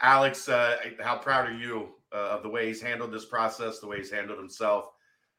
Alex, 0.00 0.48
uh, 0.48 0.76
how 1.00 1.16
proud 1.16 1.48
are 1.48 1.56
you 1.56 1.88
uh, 2.12 2.30
of 2.30 2.42
the 2.42 2.48
way 2.48 2.66
he's 2.68 2.80
handled 2.80 3.12
this 3.12 3.24
process, 3.24 3.80
the 3.80 3.86
way 3.86 3.98
he's 3.98 4.10
handled 4.10 4.38
himself? 4.38 4.90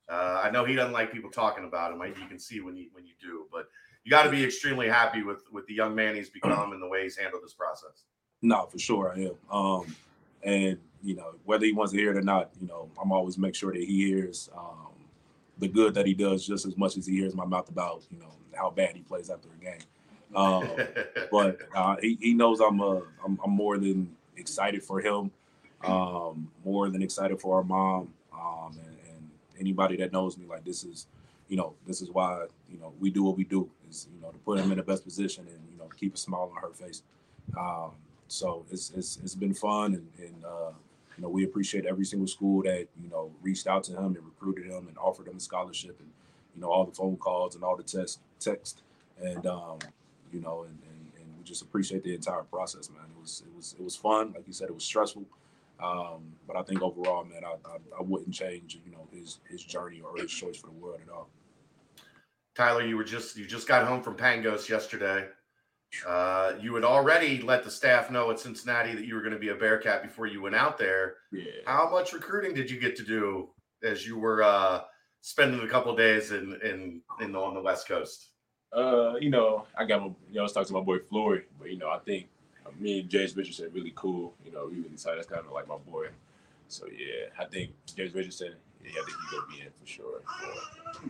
Uh, 0.09 0.41
I 0.43 0.51
know 0.51 0.65
he 0.65 0.75
doesn't 0.75 0.93
like 0.93 1.11
people 1.11 1.31
talking 1.31 1.65
about 1.65 1.91
him. 1.91 2.01
You 2.19 2.27
can 2.27 2.39
see 2.39 2.61
when 2.61 2.75
you 2.75 2.87
when 2.91 3.05
you 3.05 3.13
do, 3.21 3.45
but 3.51 3.67
you 4.03 4.11
got 4.11 4.23
to 4.23 4.29
be 4.29 4.43
extremely 4.43 4.87
happy 4.87 5.23
with 5.23 5.43
with 5.51 5.65
the 5.67 5.73
young 5.73 5.95
man 5.95 6.15
he's 6.15 6.29
become 6.29 6.73
and 6.73 6.81
the 6.81 6.87
way 6.87 7.03
he's 7.03 7.17
handled 7.17 7.43
this 7.43 7.53
process. 7.53 8.03
No, 8.41 8.65
for 8.65 8.77
sure 8.77 9.13
I 9.15 9.21
am. 9.21 9.35
Um, 9.49 9.95
and 10.43 10.77
you 11.03 11.15
know 11.15 11.35
whether 11.45 11.65
he 11.65 11.73
wants 11.73 11.93
to 11.93 11.97
hear 11.97 12.11
it 12.11 12.17
or 12.17 12.21
not, 12.21 12.51
you 12.61 12.67
know 12.67 12.89
I'm 13.01 13.11
always 13.11 13.37
make 13.37 13.55
sure 13.55 13.71
that 13.71 13.81
he 13.81 14.05
hears 14.05 14.49
um, 14.55 14.93
the 15.57 15.67
good 15.67 15.93
that 15.95 16.05
he 16.05 16.13
does 16.13 16.45
just 16.45 16.65
as 16.65 16.77
much 16.77 16.97
as 16.97 17.07
he 17.07 17.15
hears 17.15 17.33
my 17.33 17.45
mouth 17.45 17.69
about 17.69 18.03
you 18.11 18.19
know 18.19 18.31
how 18.55 18.69
bad 18.69 18.95
he 18.95 19.01
plays 19.01 19.29
after 19.29 19.49
a 19.49 19.63
game. 19.63 19.81
Um, 20.35 20.69
but 21.31 21.59
uh, 21.73 21.95
he, 22.01 22.17
he 22.19 22.33
knows 22.33 22.59
I'm, 22.59 22.81
uh, 22.81 23.01
I'm 23.23 23.39
I'm 23.43 23.51
more 23.51 23.77
than 23.77 24.15
excited 24.37 24.83
for 24.83 24.99
him, 24.99 25.31
um, 25.83 26.51
more 26.63 26.89
than 26.89 27.01
excited 27.01 27.39
for 27.39 27.57
our 27.57 27.63
mom, 27.63 28.13
um, 28.33 28.77
and, 28.85 28.97
and 29.09 29.29
anybody 29.59 29.95
that 29.97 30.11
knows 30.11 30.37
me 30.37 30.45
like 30.45 30.65
this 30.65 30.83
is 30.83 31.07
you 31.47 31.57
know, 31.57 31.73
this 31.85 32.01
is 32.01 32.09
why, 32.09 32.45
you 32.71 32.79
know, 32.79 32.93
we 32.99 33.09
do 33.09 33.23
what 33.23 33.37
we 33.37 33.43
do 33.43 33.69
is, 33.89 34.07
you 34.13 34.21
know, 34.21 34.31
to 34.31 34.37
put 34.39 34.59
him 34.59 34.71
in 34.71 34.77
the 34.77 34.83
best 34.83 35.03
position 35.03 35.45
and, 35.47 35.59
you 35.71 35.77
know, 35.77 35.87
keep 35.95 36.15
a 36.15 36.17
smile 36.17 36.51
on 36.55 36.61
her 36.61 36.73
face. 36.73 37.03
Um, 37.57 37.91
so 38.27 38.65
it's, 38.71 38.91
it's, 38.95 39.19
it's 39.23 39.35
been 39.35 39.53
fun 39.53 39.93
and, 39.93 40.07
and 40.17 40.43
uh, 40.43 40.71
you 41.15 41.21
know, 41.21 41.29
we 41.29 41.43
appreciate 41.43 41.85
every 41.85 42.05
single 42.05 42.27
school 42.27 42.63
that, 42.63 42.87
you 43.01 43.09
know, 43.09 43.31
reached 43.41 43.67
out 43.67 43.83
to 43.85 43.93
him 43.93 44.15
and 44.15 44.25
recruited 44.25 44.65
him 44.65 44.87
and 44.87 44.97
offered 44.97 45.27
him 45.27 45.37
a 45.37 45.39
scholarship 45.39 45.95
and, 45.99 46.09
you 46.55 46.61
know, 46.61 46.71
all 46.71 46.85
the 46.85 46.91
phone 46.91 47.15
calls 47.17 47.55
and 47.55 47.63
all 47.63 47.75
the 47.75 47.83
text, 47.83 48.19
text 48.45 48.81
and, 49.21 49.45
um, 49.45 49.79
you 50.31 50.41
know, 50.41 50.63
and, 50.63 50.77
and, 50.89 51.11
and 51.19 51.37
we 51.37 51.43
just 51.43 51.61
appreciate 51.61 52.03
the 52.03 52.13
entire 52.13 52.43
process, 52.43 52.89
man. 52.89 53.03
It 53.03 53.21
was, 53.21 53.43
it 53.45 53.55
was, 53.55 53.75
it 53.79 53.83
was 53.83 53.95
fun. 53.95 54.33
Like 54.33 54.47
you 54.47 54.53
said, 54.53 54.69
it 54.69 54.73
was 54.73 54.83
stressful. 54.83 55.25
Um, 55.83 56.33
but 56.47 56.55
I 56.55 56.63
think 56.63 56.81
overall, 56.81 57.25
man, 57.25 57.43
I, 57.43 57.55
I, 57.67 57.77
I, 57.99 58.01
wouldn't 58.01 58.33
change, 58.33 58.79
you 58.85 58.91
know, 58.91 59.07
his 59.11 59.39
his 59.49 59.61
journey 59.61 60.01
or 60.01 60.15
his 60.17 60.31
choice 60.31 60.55
for 60.55 60.67
the 60.67 60.73
world 60.73 61.01
at 61.05 61.11
all. 61.11 61.27
Tyler, 62.55 62.85
you 62.85 62.95
were 62.95 63.03
just 63.03 63.35
you 63.35 63.45
just 63.45 63.67
got 63.67 63.85
home 63.85 64.01
from 64.01 64.15
Pangos 64.15 64.69
yesterday. 64.69 65.27
Uh, 66.07 66.53
you 66.61 66.73
had 66.75 66.85
already 66.85 67.41
let 67.41 67.63
the 67.63 67.69
staff 67.69 68.09
know 68.09 68.31
at 68.31 68.39
Cincinnati 68.39 68.93
that 68.95 69.05
you 69.05 69.15
were 69.15 69.21
going 69.21 69.33
to 69.33 69.39
be 69.39 69.49
a 69.49 69.55
Bearcat 69.55 70.01
before 70.01 70.27
you 70.27 70.41
went 70.41 70.55
out 70.55 70.77
there. 70.77 71.15
Yeah. 71.31 71.51
How 71.65 71.89
much 71.89 72.13
recruiting 72.13 72.53
did 72.53 72.71
you 72.71 72.79
get 72.79 72.95
to 72.97 73.03
do 73.03 73.49
as 73.83 74.07
you 74.07 74.17
were 74.17 74.43
uh, 74.43 74.81
spending 75.21 75.59
a 75.61 75.67
couple 75.67 75.93
days 75.95 76.31
in 76.31 76.57
in 76.63 77.01
in 77.19 77.33
the, 77.33 77.39
on 77.39 77.53
the 77.53 77.61
West 77.61 77.85
Coast? 77.85 78.29
Uh, 78.75 79.15
you 79.21 79.29
know, 79.29 79.65
I 79.77 79.85
got 79.85 80.01
my, 80.01 80.07
you 80.07 80.15
know, 80.33 80.41
I 80.41 80.43
was 80.43 80.51
talking 80.51 80.67
to 80.67 80.73
my 80.73 80.81
boy 80.81 80.99
Floyd, 80.99 81.45
but 81.57 81.71
you 81.71 81.77
know, 81.77 81.89
I 81.89 81.99
think 81.99 82.27
me 82.79 82.99
and 82.99 83.09
Jace 83.09 83.35
Richardson 83.35 83.69
really 83.73 83.93
cool. 83.95 84.33
You 84.43 84.51
know, 84.51 84.67
we 84.69 84.77
really 84.77 84.97
tight. 84.97 85.15
That's 85.15 85.27
kind 85.27 85.45
of 85.45 85.51
like 85.51 85.67
my 85.67 85.77
boy. 85.77 86.07
So 86.67 86.85
yeah, 86.87 87.27
I 87.39 87.45
think 87.45 87.71
Jace 87.87 88.13
Richardson. 88.13 88.53
Yeah, 88.83 88.91
I 88.91 89.05
think 89.05 89.07
he's 89.07 89.39
gonna 89.39 89.55
be 89.55 89.61
in 89.61 89.67
for 89.79 89.87
sure. 89.87 90.21
For, 90.99 91.09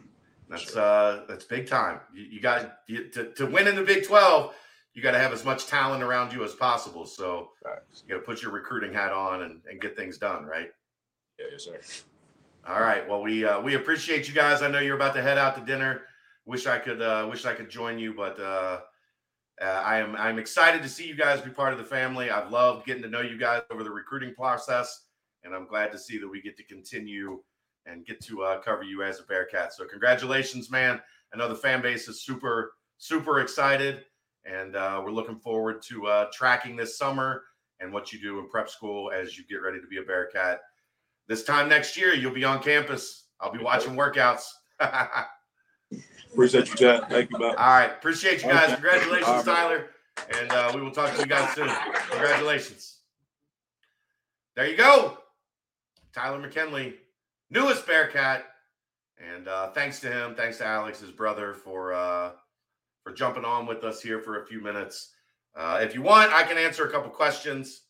that's 0.50 0.72
sure. 0.72 0.82
uh 0.82 1.22
that's 1.28 1.46
big 1.46 1.68
time. 1.68 2.00
You, 2.14 2.24
you 2.26 2.40
got 2.40 2.80
you, 2.88 3.06
to 3.10 3.32
to 3.32 3.46
win 3.48 3.68
in 3.68 3.76
the 3.76 3.84
Big 3.84 4.06
Twelve. 4.06 4.54
You 4.94 5.02
got 5.02 5.12
to 5.12 5.20
have 5.20 5.34
as 5.34 5.44
much 5.44 5.66
talent 5.66 6.02
around 6.02 6.32
you 6.32 6.42
as 6.46 6.54
possible. 6.54 7.06
So 7.06 7.50
right. 7.66 7.80
you 8.08 8.16
got 8.16 8.22
to 8.22 8.26
put 8.26 8.42
your 8.42 8.52
recruiting 8.52 8.94
hat 8.94 9.12
on 9.12 9.42
and, 9.42 9.60
and 9.70 9.82
get 9.82 9.98
things 9.98 10.18
done, 10.18 10.46
right? 10.46 10.70
Yeah, 11.38 11.48
yes, 11.52 11.66
sir. 11.66 11.78
All 12.66 12.80
right. 12.80 13.06
Well, 13.06 13.22
we 13.22 13.44
uh, 13.44 13.60
we 13.60 13.76
appreciate 13.76 14.30
you 14.30 14.34
guys. 14.34 14.62
I 14.62 14.70
know 14.70 14.80
you're 14.80 14.96
about 14.96 15.14
to 15.16 15.22
head 15.22 15.38
out 15.38 15.56
to 15.58 15.66
dinner. 15.66 16.04
Wish 16.46 16.68
I 16.68 16.78
could 16.80 17.02
uh, 17.02 17.28
wish 17.30 17.46
I 17.46 17.54
could 17.56 17.70
join 17.70 17.98
you, 18.00 18.14
but 18.14 18.40
uh, 18.40 18.82
Uh, 19.62 19.66
I 19.66 19.98
am 20.00 20.16
I'm 20.18 20.38
excited 20.40 20.84
to 20.84 20.90
see 20.90 21.08
you 21.08 21.16
guys 21.16 21.42
be 21.42 21.50
part 21.50 21.72
of 21.74 21.80
the 21.80 21.86
family. 21.86 22.30
I've 22.30 22.52
loved 22.52 22.86
getting 22.86 23.04
to 23.04 23.10
know 23.10 23.22
you 23.22 23.38
guys 23.38 23.62
over 23.72 23.84
the 23.84 23.92
recruiting 23.92 24.34
process, 24.36 25.06
and 25.44 25.56
I'm 25.56 25.68
glad 25.68 25.92
to 25.94 25.98
see 26.00 26.18
that 26.20 26.28
we 26.28 26.42
get 26.42 26.58
to 26.58 26.64
continue 26.66 27.42
and 27.86 28.06
get 28.06 28.20
to 28.26 28.44
uh, 28.44 28.62
cover 28.62 28.84
you 28.84 29.04
as 29.04 29.20
a 29.20 29.24
Bearcat. 29.24 29.74
So 29.74 29.86
congratulations, 29.86 30.70
man! 30.70 31.02
I 31.34 31.38
know 31.38 31.48
the 31.48 31.56
fan 31.56 31.82
base 31.82 32.08
is 32.10 32.24
super 32.24 32.74
super 32.98 33.40
excited, 33.40 34.04
and 34.46 34.76
uh, 34.76 35.02
we're 35.04 35.12
looking 35.12 35.40
forward 35.40 35.82
to 35.84 36.08
uh, 36.08 36.26
tracking 36.34 36.76
this 36.76 36.98
summer 36.98 37.44
and 37.80 37.94
what 37.94 38.12
you 38.12 38.20
do 38.20 38.40
in 38.40 38.50
prep 38.50 38.70
school 38.70 39.12
as 39.12 39.38
you 39.38 39.46
get 39.48 39.62
ready 39.62 39.80
to 39.80 39.88
be 39.88 39.98
a 39.98 40.04
Bearcat. 40.04 40.60
This 41.28 41.44
time 41.44 41.70
next 41.70 41.98
year, 41.98 42.14
you'll 42.14 42.34
be 42.34 42.46
on 42.46 42.62
campus. 42.62 43.28
I'll 43.40 43.52
be 43.54 43.64
watching 43.64 43.96
workouts. 43.96 44.44
Appreciate 46.36 46.68
you, 46.68 46.76
Chad. 46.76 47.10
Thank 47.10 47.32
you, 47.32 47.40
man. 47.40 47.52
All 47.52 47.56
right. 47.56 47.92
Appreciate 47.92 48.44
you 48.44 48.50
guys. 48.50 48.74
Congratulations, 48.74 49.44
Tyler. 49.46 49.92
And 50.38 50.52
uh, 50.52 50.70
we 50.76 50.82
will 50.82 50.92
talk 50.92 51.16
to 51.16 51.22
you 51.22 51.28
guys 51.28 51.56
soon. 51.56 51.70
Congratulations. 52.10 52.98
There 54.54 54.68
you 54.68 54.76
go. 54.76 55.18
Tyler 56.14 56.40
McKinley, 56.40 56.96
newest 57.50 57.88
Bearcat. 57.88 58.48
And 59.18 59.48
uh, 59.48 59.70
thanks 59.70 60.02
to 60.02 60.12
him, 60.12 60.36
thanks 60.36 60.58
to 60.58 60.66
Alex, 60.66 61.00
his 61.00 61.12
brother, 61.12 61.54
for 61.54 61.94
uh, 61.94 62.32
for 63.02 63.14
jumping 63.14 63.46
on 63.46 63.66
with 63.66 63.86
us 63.86 64.02
here 64.02 64.20
for 64.20 64.42
a 64.42 64.46
few 64.46 64.60
minutes. 64.60 65.14
Uh, 65.56 65.80
if 65.82 65.96
you 65.96 66.02
want, 66.02 66.34
I 66.34 66.44
can 66.44 66.58
answer 66.58 66.86
a 66.86 66.92
couple 66.92 67.10
questions. 67.12 67.84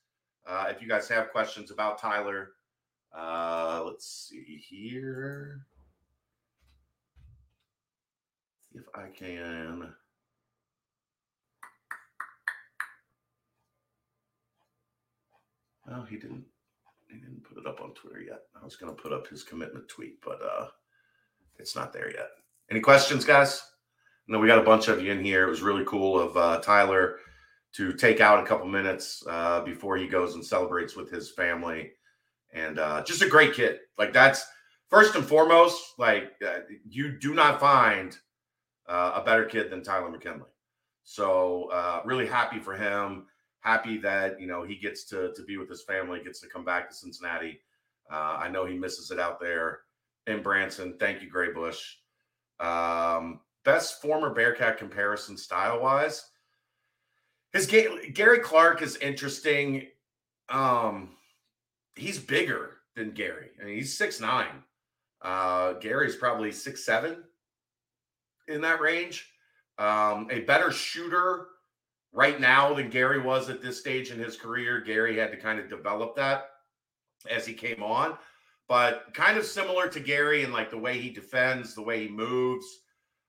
Uh, 0.47 0.67
if 0.69 0.83
you 0.83 0.87
guys 0.87 1.07
have 1.07 1.31
questions 1.31 1.71
about 1.71 1.99
Tyler, 1.99 2.51
uh, 3.17 3.81
let's 3.83 4.29
see 4.29 4.63
here. 4.69 5.65
If 8.75 8.83
I 8.93 9.07
can. 9.17 9.93
Well, 15.87 16.03
he 16.09 16.17
didn't. 16.17 16.43
He 17.09 17.19
didn't 17.19 17.43
put 17.43 17.57
it 17.57 17.67
up 17.67 17.79
on 17.81 17.93
Twitter 17.93 18.19
yet. 18.19 18.41
I 18.59 18.63
was 18.63 18.75
going 18.75 18.93
to 18.93 19.01
put 19.01 19.13
up 19.13 19.27
his 19.27 19.43
commitment 19.43 19.87
tweet, 19.87 20.19
but 20.23 20.39
uh, 20.41 20.67
it's 21.59 21.75
not 21.75 21.93
there 21.93 22.11
yet. 22.11 22.29
Any 22.69 22.79
questions, 22.79 23.23
guys? 23.23 23.61
No, 24.27 24.39
we 24.39 24.47
got 24.47 24.57
a 24.57 24.63
bunch 24.63 24.87
of 24.87 25.01
you 25.01 25.11
in 25.11 25.23
here. 25.23 25.45
It 25.45 25.51
was 25.51 25.61
really 25.61 25.85
cool 25.85 26.19
of 26.19 26.35
uh, 26.35 26.59
Tyler 26.61 27.19
to 27.75 27.93
take 27.93 28.21
out 28.21 28.43
a 28.43 28.47
couple 28.47 28.65
minutes 28.67 29.23
uh, 29.29 29.61
before 29.61 29.97
he 29.97 30.07
goes 30.07 30.33
and 30.33 30.43
celebrates 30.43 30.95
with 30.95 31.11
his 31.11 31.31
family, 31.31 31.91
and 32.53 32.79
uh, 32.79 33.03
just 33.03 33.21
a 33.21 33.29
great 33.29 33.53
kid. 33.53 33.79
Like 33.99 34.13
that's 34.13 34.45
first 34.89 35.15
and 35.15 35.23
foremost. 35.25 35.93
Like 35.99 36.31
uh, 36.45 36.61
you 36.89 37.19
do 37.19 37.35
not 37.35 37.59
find 37.59 38.17
uh, 38.87 39.13
a 39.15 39.23
better 39.23 39.45
kid 39.45 39.69
than 39.69 39.83
Tyler 39.83 40.09
McKinley. 40.09 40.49
So 41.03 41.69
uh, 41.71 42.01
really 42.05 42.27
happy 42.27 42.59
for 42.59 42.75
him. 42.75 43.25
Happy 43.59 43.97
that 43.97 44.39
you 44.39 44.47
know 44.47 44.63
he 44.63 44.75
gets 44.75 45.05
to 45.05 45.33
to 45.33 45.43
be 45.43 45.57
with 45.57 45.69
his 45.69 45.83
family, 45.83 46.23
gets 46.23 46.39
to 46.41 46.47
come 46.47 46.63
back 46.63 46.89
to 46.89 46.95
Cincinnati. 46.95 47.61
Uh, 48.11 48.37
I 48.39 48.49
know 48.49 48.65
he 48.65 48.77
misses 48.77 49.11
it 49.11 49.19
out 49.19 49.39
there 49.39 49.81
in 50.27 50.41
Branson. 50.41 50.95
Thank 50.99 51.21
you, 51.21 51.29
Gray 51.29 51.51
Bush. 51.51 51.95
Um, 52.59 53.41
best 53.63 54.01
former 54.01 54.33
Bearcat 54.33 54.77
comparison 54.77 55.37
style 55.37 55.81
wise. 55.81 56.29
His 57.53 57.67
Gary 57.67 58.39
Clark 58.39 58.81
is 58.81 58.97
interesting. 58.97 59.87
Um, 60.49 61.15
he's 61.95 62.19
bigger 62.19 62.77
than 62.95 63.11
Gary. 63.11 63.49
I 63.61 63.65
mean, 63.65 63.75
he's 63.75 63.97
six 63.97 64.19
nine. 64.19 64.63
Uh, 65.21 65.73
Gary's 65.73 66.15
probably 66.15 66.51
six 66.51 66.85
seven, 66.85 67.23
in 68.47 68.61
that 68.61 68.81
range. 68.81 69.29
Um, 69.77 70.27
a 70.31 70.41
better 70.41 70.71
shooter 70.71 71.47
right 72.13 72.39
now 72.39 72.73
than 72.73 72.89
Gary 72.89 73.19
was 73.19 73.49
at 73.49 73.61
this 73.61 73.79
stage 73.79 74.11
in 74.11 74.19
his 74.19 74.37
career. 74.37 74.79
Gary 74.81 75.17
had 75.17 75.31
to 75.31 75.37
kind 75.37 75.59
of 75.59 75.69
develop 75.69 76.15
that 76.15 76.49
as 77.29 77.45
he 77.45 77.53
came 77.53 77.83
on, 77.83 78.17
but 78.67 79.13
kind 79.13 79.37
of 79.37 79.45
similar 79.45 79.87
to 79.89 79.99
Gary 79.99 80.43
in 80.43 80.51
like 80.51 80.71
the 80.71 80.77
way 80.77 80.97
he 80.97 81.09
defends, 81.09 81.75
the 81.75 81.81
way 81.81 82.07
he 82.07 82.09
moves. 82.09 82.65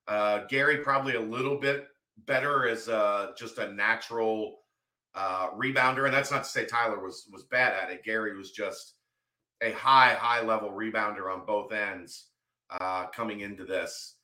Uh, 0.07 0.45
Gary 0.49 0.79
probably 0.79 1.17
a 1.17 1.21
little 1.21 1.59
bit 1.59 1.89
better 2.27 2.69
as 2.69 2.89
uh, 2.89 3.33
just 3.37 3.59
a 3.59 3.73
natural 3.73 4.59
uh, 5.15 5.51
rebounder, 5.51 6.05
and 6.05 6.15
that's 6.15 6.31
not 6.31 6.45
to 6.45 6.51
say 6.51 6.65
Tyler 6.65 7.03
was 7.03 7.29
was 7.33 7.45
bad 7.45 7.73
at 7.73 7.91
it. 7.91 8.05
Gary 8.05 8.37
was 8.37 8.53
just 8.53 8.95
a 9.63 9.73
high 9.73 10.15
high 10.15 10.43
level 10.43 10.71
rebounder 10.71 11.33
on 11.33 11.47
both 11.47 11.73
ends 11.73 12.27
uh, 12.71 13.07
coming 13.07 13.41
into 13.41 13.65
this. 13.65 14.16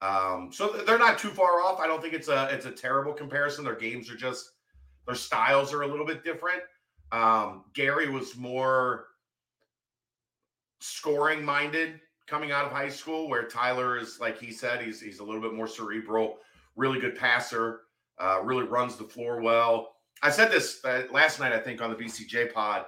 Um, 0.00 0.50
so 0.52 0.68
they're 0.86 0.98
not 0.98 1.18
too 1.18 1.30
far 1.30 1.60
off. 1.60 1.80
I 1.80 1.86
don't 1.86 2.00
think 2.00 2.14
it's 2.14 2.28
a 2.28 2.48
it's 2.52 2.66
a 2.66 2.70
terrible 2.70 3.12
comparison. 3.12 3.64
Their 3.64 3.74
games 3.74 4.10
are 4.10 4.16
just 4.16 4.52
their 5.06 5.16
styles 5.16 5.72
are 5.72 5.82
a 5.82 5.86
little 5.86 6.06
bit 6.06 6.22
different. 6.22 6.60
Um, 7.10 7.64
Gary 7.72 8.08
was 8.08 8.36
more 8.36 9.06
scoring 10.80 11.44
minded 11.44 12.00
coming 12.26 12.52
out 12.52 12.66
of 12.66 12.72
high 12.72 12.90
school, 12.90 13.28
where 13.28 13.44
Tyler 13.44 13.98
is 13.98 14.20
like 14.20 14.38
he 14.38 14.52
said, 14.52 14.82
he's 14.82 15.00
he's 15.00 15.18
a 15.18 15.24
little 15.24 15.40
bit 15.40 15.54
more 15.54 15.66
cerebral, 15.66 16.38
really 16.76 17.00
good 17.00 17.16
passer, 17.16 17.80
uh, 18.18 18.40
really 18.42 18.64
runs 18.64 18.96
the 18.96 19.04
floor 19.04 19.40
well. 19.40 19.96
I 20.22 20.30
said 20.30 20.50
this 20.50 20.84
uh, 20.84 21.04
last 21.10 21.40
night, 21.40 21.52
I 21.52 21.58
think, 21.58 21.80
on 21.80 21.90
the 21.90 21.96
BCJ 21.96 22.52
pod. 22.52 22.84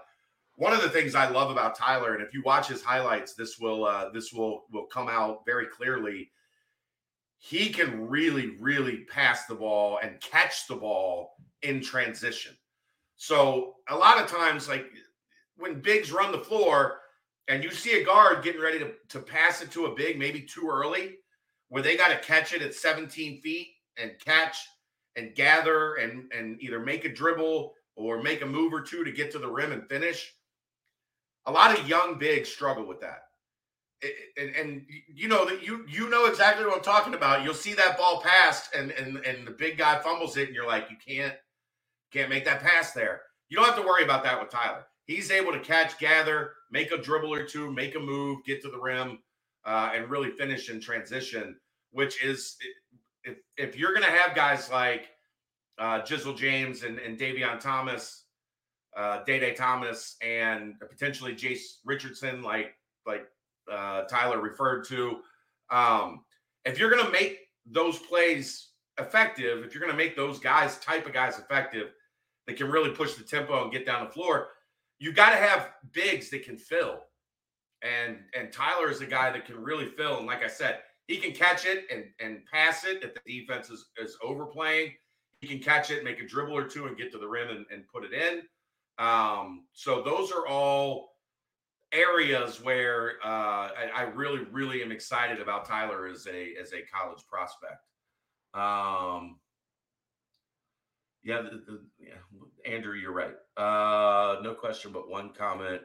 One 0.57 0.73
of 0.73 0.83
the 0.83 0.91
things 0.91 1.15
I 1.15 1.29
love 1.29 1.51
about 1.51 1.75
Tyler, 1.75 2.15
and 2.15 2.23
if 2.23 2.35
you 2.35 2.43
watch 2.43 2.69
his 2.69 2.83
highlights, 2.83 3.35
this 3.35 3.59
will 3.59 3.85
uh, 3.85 4.11
this 4.11 4.33
will 4.33 4.65
will 4.71 4.87
come 4.87 5.09
out 5.09 5.45
very 5.45 5.67
clearly 5.67 6.31
he 7.43 7.71
can 7.71 8.07
really, 8.07 8.51
really 8.61 8.99
pass 9.11 9.47
the 9.47 9.55
ball 9.55 9.99
and 10.03 10.21
catch 10.21 10.67
the 10.69 10.77
ball 10.77 11.37
in 11.63 11.81
transition. 11.81 12.55
So 13.17 13.77
a 13.89 13.97
lot 13.97 14.23
of 14.23 14.31
times, 14.31 14.69
like 14.69 14.85
when 15.57 15.81
bigs 15.81 16.13
run 16.13 16.33
the 16.33 16.39
floor 16.39 16.99
and 17.49 17.65
you 17.65 17.71
see 17.71 17.99
a 17.99 18.05
guard 18.05 18.45
getting 18.45 18.61
ready 18.61 18.79
to, 18.79 18.93
to 19.09 19.21
pass 19.21 19.63
it 19.63 19.71
to 19.73 19.87
a 19.87 19.95
big, 19.95 20.19
maybe 20.19 20.43
too 20.43 20.69
early, 20.71 21.17
where 21.71 21.83
they 21.83 21.97
got 21.97 22.09
to 22.09 22.19
catch 22.19 22.53
it 22.53 22.61
at 22.61 22.75
17 22.75 23.41
feet 23.41 23.69
and 23.97 24.13
catch 24.23 24.59
and 25.17 25.35
gather 25.35 25.95
and, 25.95 26.31
and 26.37 26.61
either 26.61 26.79
make 26.79 27.07
a 27.07 27.13
dribble 27.13 27.73
or 27.97 28.23
make 28.23 28.43
a 28.43 28.47
move 28.47 28.75
or 28.75 28.83
two 28.83 29.03
to 29.03 29.13
get 29.13 29.31
to 29.31 29.39
the 29.39 29.51
rim 29.51 29.73
and 29.73 29.89
finish. 29.89 30.35
A 31.47 31.51
lot 31.51 31.77
of 31.77 31.89
young 31.89 32.19
bigs 32.19 32.51
struggle 32.51 32.85
with 32.85 33.01
that 33.01 33.30
and, 34.37 34.55
and 34.57 34.87
you 35.09 35.29
know 35.29 35.45
that 35.45 35.63
you 35.63 35.85
you 35.89 36.09
know 36.09 36.27
exactly 36.27 36.65
what 36.65 36.77
I'm 36.77 36.83
talking 36.83 37.15
about. 37.15 37.45
You'll 37.45 37.55
see 37.55 37.75
that 37.75 37.99
ball 37.99 38.23
passed, 38.23 38.75
and 38.75 38.91
and 38.93 39.19
and 39.19 39.47
the 39.47 39.53
big 39.53 39.79
guy 39.79 39.99
fumbles 40.01 40.37
it, 40.37 40.47
and 40.47 40.55
you're 40.55 40.67
like, 40.67 40.91
you 40.91 40.97
can't 41.07 41.35
can't 42.13 42.31
make 42.31 42.45
that 42.45 42.63
pass 42.63 42.93
there. 42.93 43.23
You 43.49 43.57
don't 43.57 43.67
have 43.67 43.77
to 43.77 43.83
worry 43.83 44.05
about 44.05 44.23
that 44.25 44.41
with 44.41 44.51
Tyler. 44.51 44.87
He's 45.05 45.31
able 45.31 45.53
to 45.53 45.61
catch, 45.61 45.99
gather, 45.99 46.53
make 46.71 46.93
a 46.93 46.99
dribble 46.99 47.35
or 47.35 47.45
two, 47.45 47.73
make 47.73 47.95
a 47.97 48.01
move, 48.01 48.45
get 48.45 48.63
to 48.63 48.71
the 48.71 48.79
rim, 48.79 49.19
uh, 49.65 49.91
and 49.95 50.09
really 50.09 50.31
finish 50.31 50.71
in 50.71 50.81
transition. 50.81 51.57
Which 51.93 52.23
is 52.25 52.57
if 53.25 53.39
if 53.57 53.77
you're 53.77 53.95
to 53.95 54.05
have 54.05 54.35
guys 54.35 54.71
like 54.71 55.09
uh, 55.79 56.01
Jizzle 56.03 56.37
James 56.37 56.85
and 56.85 56.99
and 56.99 57.19
Davion 57.19 57.61
Thomas, 57.61 58.25
uh, 58.97 59.25
Day 59.25 59.39
Day 59.41 59.53
Thomas, 59.53 60.17
and 60.23 60.75
potentially 60.81 61.35
Jace 61.35 61.79
Richardson, 61.85 62.43
like 62.43 62.75
like 63.07 63.27
uh, 63.71 64.03
Tyler 64.05 64.41
referred 64.41 64.87
to. 64.89 65.19
Um, 65.71 66.25
if 66.65 66.79
you're 66.79 66.91
going 66.91 67.05
to 67.05 67.13
make 67.13 67.39
those 67.67 67.99
plays 67.99 68.71
effective, 68.99 69.65
if 69.65 69.75
you're 69.75 69.81
going 69.81 69.93
to 69.93 69.97
make 69.97 70.17
those 70.17 70.39
guys, 70.39 70.79
type 70.79 71.07
of 71.07 71.13
guys 71.13 71.39
effective, 71.39 71.93
that 72.47 72.57
can 72.57 72.71
really 72.71 72.91
push 72.91 73.15
the 73.15 73.23
tempo 73.23 73.63
and 73.63 73.73
get 73.73 73.87
down 73.87 74.05
the 74.05 74.11
floor, 74.11 74.49
you 74.99 75.13
got 75.13 75.31
to 75.31 75.37
have 75.37 75.71
bigs 75.93 76.31
that 76.31 76.45
can 76.45 76.57
fill. 76.57 77.01
And 77.83 78.19
and 78.37 78.53
Tyler 78.53 78.91
is 78.91 79.01
a 79.01 79.07
guy 79.07 79.31
that 79.31 79.47
can 79.47 79.57
really 79.63 79.87
fill. 79.87 80.19
And 80.19 80.27
like 80.27 80.45
I 80.45 80.49
said, 80.49 80.81
he 81.07 81.17
can 81.17 81.33
catch 81.33 81.65
it 81.65 81.87
and 81.91 82.05
and 82.21 82.45
pass 82.53 82.85
it 82.85 83.03
if 83.03 83.15
the 83.15 83.21
defense 83.41 83.71
is, 83.71 83.87
is 83.97 84.19
overplaying. 84.23 84.93
He 85.41 85.47
can 85.47 85.61
catch 85.61 85.91
it, 85.91 86.05
make 86.05 86.21
a 86.21 86.27
dribble 86.27 86.57
or 86.57 86.65
two, 86.65 86.87
and 86.87 86.99
get 86.99 87.11
to 87.13 87.19
the 87.19 87.27
rim 87.27 87.49
and, 87.49 87.65
and 87.73 87.89
put 87.89 88.05
it 88.05 88.13
in. 88.13 88.43
Um, 88.99 89.65
so 89.73 90.03
those 90.03 90.31
are 90.31 90.47
all 90.47 91.10
areas 91.93 92.63
where 92.63 93.15
uh, 93.25 93.69
I, 93.69 93.91
I, 93.95 94.03
really, 94.03 94.45
really 94.51 94.83
am 94.83 94.93
excited 94.93 95.41
about 95.41 95.65
Tyler 95.65 96.07
as 96.07 96.27
a 96.27 96.55
as 96.61 96.73
a 96.73 96.83
college 96.83 97.25
prospect. 97.29 97.85
Um, 98.55 99.39
yeah, 101.23 101.43
the, 101.43 101.63
the, 101.67 101.81
yeah, 101.99 102.73
Andrew, 102.73 102.95
you're 102.95 103.13
right. 103.13 103.35
Uh, 103.57 104.41
no 104.43 104.55
question, 104.55 104.93
but 104.93 105.11
one 105.11 105.31
comment. 105.31 105.83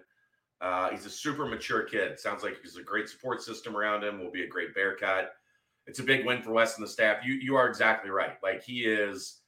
Uh, 0.62 0.90
he's 0.90 1.06
a 1.06 1.10
super 1.10 1.46
mature 1.46 1.84
kid. 1.84 2.20
Sounds 2.20 2.42
like 2.42 2.58
he's 2.62 2.78
a 2.78 2.84
great 2.84 3.10
support 3.10 3.42
system 3.42 3.76
around 3.76 4.04
him. 4.04 4.20
Will 4.20 4.32
be 4.32 4.44
a 4.44 4.48
great 4.48 4.74
Bearcat. 4.74 5.32
It's 5.88 6.00
a 6.00 6.04
big 6.04 6.26
win 6.26 6.42
for 6.42 6.52
Wes 6.52 6.78
and 6.78 6.86
the 6.86 6.90
staff. 6.90 7.26
You 7.26 7.34
you 7.34 7.56
are 7.56 7.68
exactly 7.68 8.10
right. 8.10 8.38
Like 8.42 8.64
he 8.64 8.86
is 8.86 9.42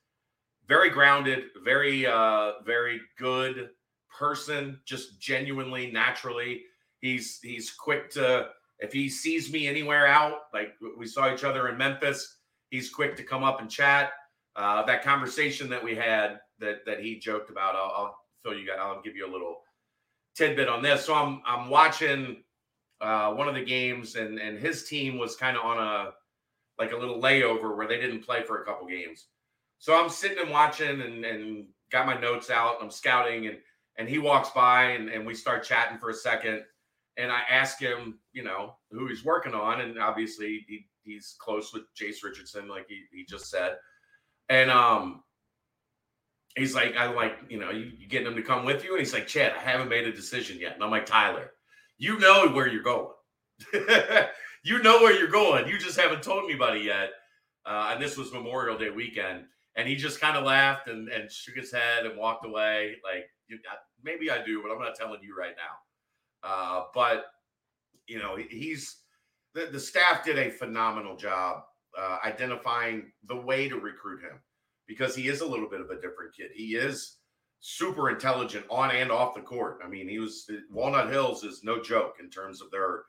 very 0.68 0.90
grounded, 0.90 1.46
very 1.64 2.06
uh, 2.06 2.54
very 2.66 3.00
good 3.18 3.70
person, 4.18 4.80
just 4.86 5.20
genuinely, 5.22 5.92
naturally. 5.92 6.64
He's 7.00 7.40
he's 7.42 7.72
quick 7.72 8.10
to 8.12 8.50
if 8.80 8.94
he 8.94 9.10
sees 9.10 9.52
me 9.52 9.68
anywhere 9.68 10.08
out, 10.08 10.42
like 10.54 10.74
we 10.98 11.08
saw 11.08 11.34
each 11.34 11.44
other 11.44 11.70
in 11.70 11.78
Memphis, 11.78 12.38
he's 12.70 12.90
quick 12.90 13.16
to 13.18 13.24
come 13.24 13.44
up 13.44 13.62
and 13.62 13.70
chat. 13.70 14.12
uh, 14.58 14.84
that 14.84 15.04
conversation 15.04 15.70
that 15.70 15.84
we 15.84 15.96
had 15.96 16.40
that 16.60 16.84
that 16.86 17.00
he 17.00 17.20
joked 17.20 17.50
about. 17.50 17.76
I'll, 17.76 17.94
I'll 17.96 18.18
fill 18.44 18.56
you 18.58 18.68
guys. 18.68 18.78
I'll 18.82 19.02
give 19.02 19.16
you 19.16 19.30
a 19.30 19.32
little 19.32 19.62
tidbit 20.36 20.68
on 20.68 20.82
this. 20.82 21.06
So 21.06 21.14
I'm 21.14 21.42
I'm 21.46 21.70
watching 21.70 22.44
uh, 23.00 23.32
one 23.34 23.48
of 23.48 23.54
the 23.56 23.64
games, 23.64 24.16
and 24.16 24.40
and 24.40 24.58
his 24.58 24.86
team 24.86 25.18
was 25.20 25.36
kind 25.36 25.56
of 25.56 25.64
on 25.64 25.78
a 25.78 26.12
like 26.80 26.92
a 26.92 26.98
little 26.98 27.22
layover 27.22 27.78
where 27.78 27.88
they 27.88 28.00
didn't 28.00 28.26
play 28.26 28.44
for 28.44 28.62
a 28.62 28.66
couple 28.66 28.88
games. 28.88 29.28
So 29.78 29.96
I'm 29.96 30.10
sitting 30.10 30.40
and 30.40 30.50
watching, 30.50 31.02
and 31.02 31.24
and 31.24 31.68
got 31.92 32.08
my 32.08 32.20
notes 32.20 32.50
out. 32.50 32.78
I'm 32.82 32.92
scouting, 32.92 33.46
and 33.46 33.58
and 33.98 34.08
he 34.08 34.20
walks 34.20 34.50
by, 34.51 34.92
and 34.92 35.10
and 35.10 35.25
we 35.25 35.34
start 35.34 35.63
chatting 35.63 35.98
for 35.98 36.10
a 36.10 36.13
second. 36.13 36.63
And 37.18 37.32
I 37.32 37.42
ask 37.50 37.80
him, 37.80 38.20
you 38.32 38.44
know, 38.44 38.75
who 38.92 39.08
he's 39.08 39.25
working 39.25 39.56
on, 39.56 39.82
and 39.82 39.98
obviously 39.98 40.66
he, 40.68 40.86
he's 41.01 41.36
close 41.39 41.74
with 41.74 41.84
Jace 42.00 42.24
Richardson, 42.24 42.68
like 42.68 42.86
he, 42.88 43.06
he 43.12 43.25
just 43.25 43.50
said. 43.50 43.77
And 44.50 44.70
um, 44.70 45.24
he's 46.56 46.75
like, 46.75 46.96
I'm 46.98 47.16
like, 47.16 47.38
you 47.50 47.60
know, 47.60 47.72
you, 47.72 47.92
you 47.98 48.08
getting 48.08 48.27
him 48.27 48.36
to 48.36 48.42
come 48.42 48.66
with 48.66 48.84
you? 48.84 48.92
And 48.92 49.00
he's 49.00 49.13
like, 49.13 49.27
Chad, 49.27 49.54
I 49.58 49.62
haven't 49.62 49.89
made 49.89 50.08
a 50.08 50.12
decision 50.12 50.60
yet. 50.60 50.75
And 50.75 50.84
I'm 50.84 50.92
like, 50.92 51.06
Tyler, 51.06 51.51
you 51.98 52.20
know 52.20 52.50
where 52.50 52.68
you're 52.68 52.84
going. 52.84 53.13
you 54.63 54.82
know 54.84 55.01
where 55.01 55.18
you're 55.18 55.30
going. 55.30 55.68
You 55.68 55.77
just 55.77 56.00
haven't 56.00 56.24
told 56.24 56.44
anybody 56.44 56.82
yet. 56.82 57.12
Uh, 57.66 57.92
and 57.94 58.01
this 58.01 58.18
was 58.18 58.32
Memorial 58.32 58.77
Day 58.77 58.89
weekend. 58.89 59.46
And 59.75 59.88
he 59.88 59.96
just 59.96 60.20
kind 60.20 60.36
of 60.36 60.44
laughed 60.44 60.88
and, 60.88 61.10
and 61.10 61.32
shook 61.32 61.56
his 61.56 61.72
head 61.72 62.06
and 62.06 62.18
walked 62.18 62.46
away. 62.46 62.96
Like, 63.04 63.25
you, 63.48 63.60
maybe 64.04 64.32
I 64.32 64.44
do, 64.44 64.62
but 64.62 64.72
I'm 64.72 64.80
not 64.80 64.96
telling 64.96 65.22
you 65.22 65.36
right 65.38 65.56
now. 65.56 66.50
Uh, 66.50 66.84
but, 66.94 67.25
you 68.08 68.20
know, 68.20 68.38
he's 68.38 68.98
the, 69.54 69.68
the 69.72 69.80
staff 69.80 70.24
did 70.24 70.38
a 70.38 70.51
phenomenal 70.51 71.16
job 71.16 71.63
uh, 71.98 72.18
identifying 72.25 73.12
the 73.25 73.36
way 73.36 73.68
to 73.68 73.75
recruit 73.80 74.22
him 74.22 74.39
because 74.88 75.16
he 75.16 75.27
is 75.27 75.42
a 75.42 75.48
little 75.48 75.70
bit 75.70 75.82
of 75.82 75.89
a 75.89 75.96
different 75.96 76.36
kid. 76.36 76.51
He 76.54 76.75
is 76.75 77.18
super 77.60 78.10
intelligent 78.10 78.66
on 78.70 78.92
and 78.92 79.12
off 79.12 79.36
the 79.36 79.42
court. 79.42 79.80
I 79.84 79.88
mean, 79.88 80.08
he 80.08 80.20
was 80.20 80.50
Walnut 80.72 81.10
Hills 81.10 81.44
is 81.44 81.63
no 81.63 81.82
joke 81.82 82.18
in 82.20 82.30
terms 82.30 82.62
of 82.62 82.72
their 82.72 83.04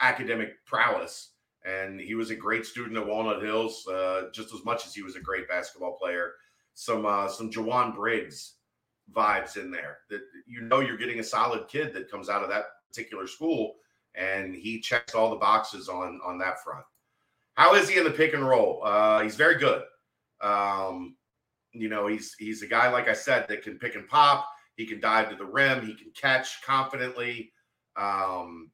academic 0.00 0.64
prowess. 0.66 1.30
And 1.66 1.98
he 1.98 2.14
was 2.14 2.30
a 2.30 2.36
great 2.36 2.66
student 2.66 2.98
at 2.98 3.06
Walnut 3.06 3.42
Hills, 3.42 3.86
uh, 3.88 4.24
just 4.32 4.52
as 4.52 4.62
much 4.66 4.86
as 4.86 4.94
he 4.94 5.02
was 5.02 5.16
a 5.16 5.20
great 5.20 5.48
basketball 5.48 5.96
player. 5.96 6.32
Some 6.74 7.06
uh, 7.06 7.28
some 7.28 7.50
Jawan 7.50 7.94
Briggs 7.94 8.56
vibes 9.12 9.56
in 9.56 9.70
there 9.70 9.98
that 10.10 10.22
you 10.46 10.62
know 10.62 10.80
you're 10.80 10.96
getting 10.96 11.20
a 11.20 11.24
solid 11.24 11.68
kid 11.68 11.92
that 11.94 12.10
comes 12.10 12.28
out 12.28 12.42
of 12.42 12.48
that 12.50 12.64
particular 12.88 13.26
school, 13.26 13.74
and 14.14 14.54
he 14.54 14.80
checks 14.80 15.14
all 15.14 15.30
the 15.30 15.36
boxes 15.36 15.88
on 15.88 16.20
on 16.24 16.38
that 16.38 16.62
front. 16.62 16.84
How 17.54 17.74
is 17.74 17.88
he 17.88 17.98
in 17.98 18.04
the 18.04 18.10
pick 18.10 18.34
and 18.34 18.46
roll? 18.46 18.80
Uh, 18.84 19.20
he's 19.20 19.36
very 19.36 19.56
good. 19.56 19.82
Um, 20.40 21.16
you 21.72 21.88
know, 21.88 22.06
he's 22.06 22.34
he's 22.38 22.62
a 22.62 22.66
guy 22.66 22.90
like 22.90 23.08
I 23.08 23.12
said 23.12 23.46
that 23.48 23.62
can 23.62 23.78
pick 23.78 23.94
and 23.94 24.08
pop. 24.08 24.48
He 24.76 24.86
can 24.86 25.00
dive 25.00 25.30
to 25.30 25.36
the 25.36 25.44
rim. 25.44 25.86
He 25.86 25.94
can 25.94 26.10
catch 26.14 26.62
confidently, 26.62 27.52
um, 27.96 28.70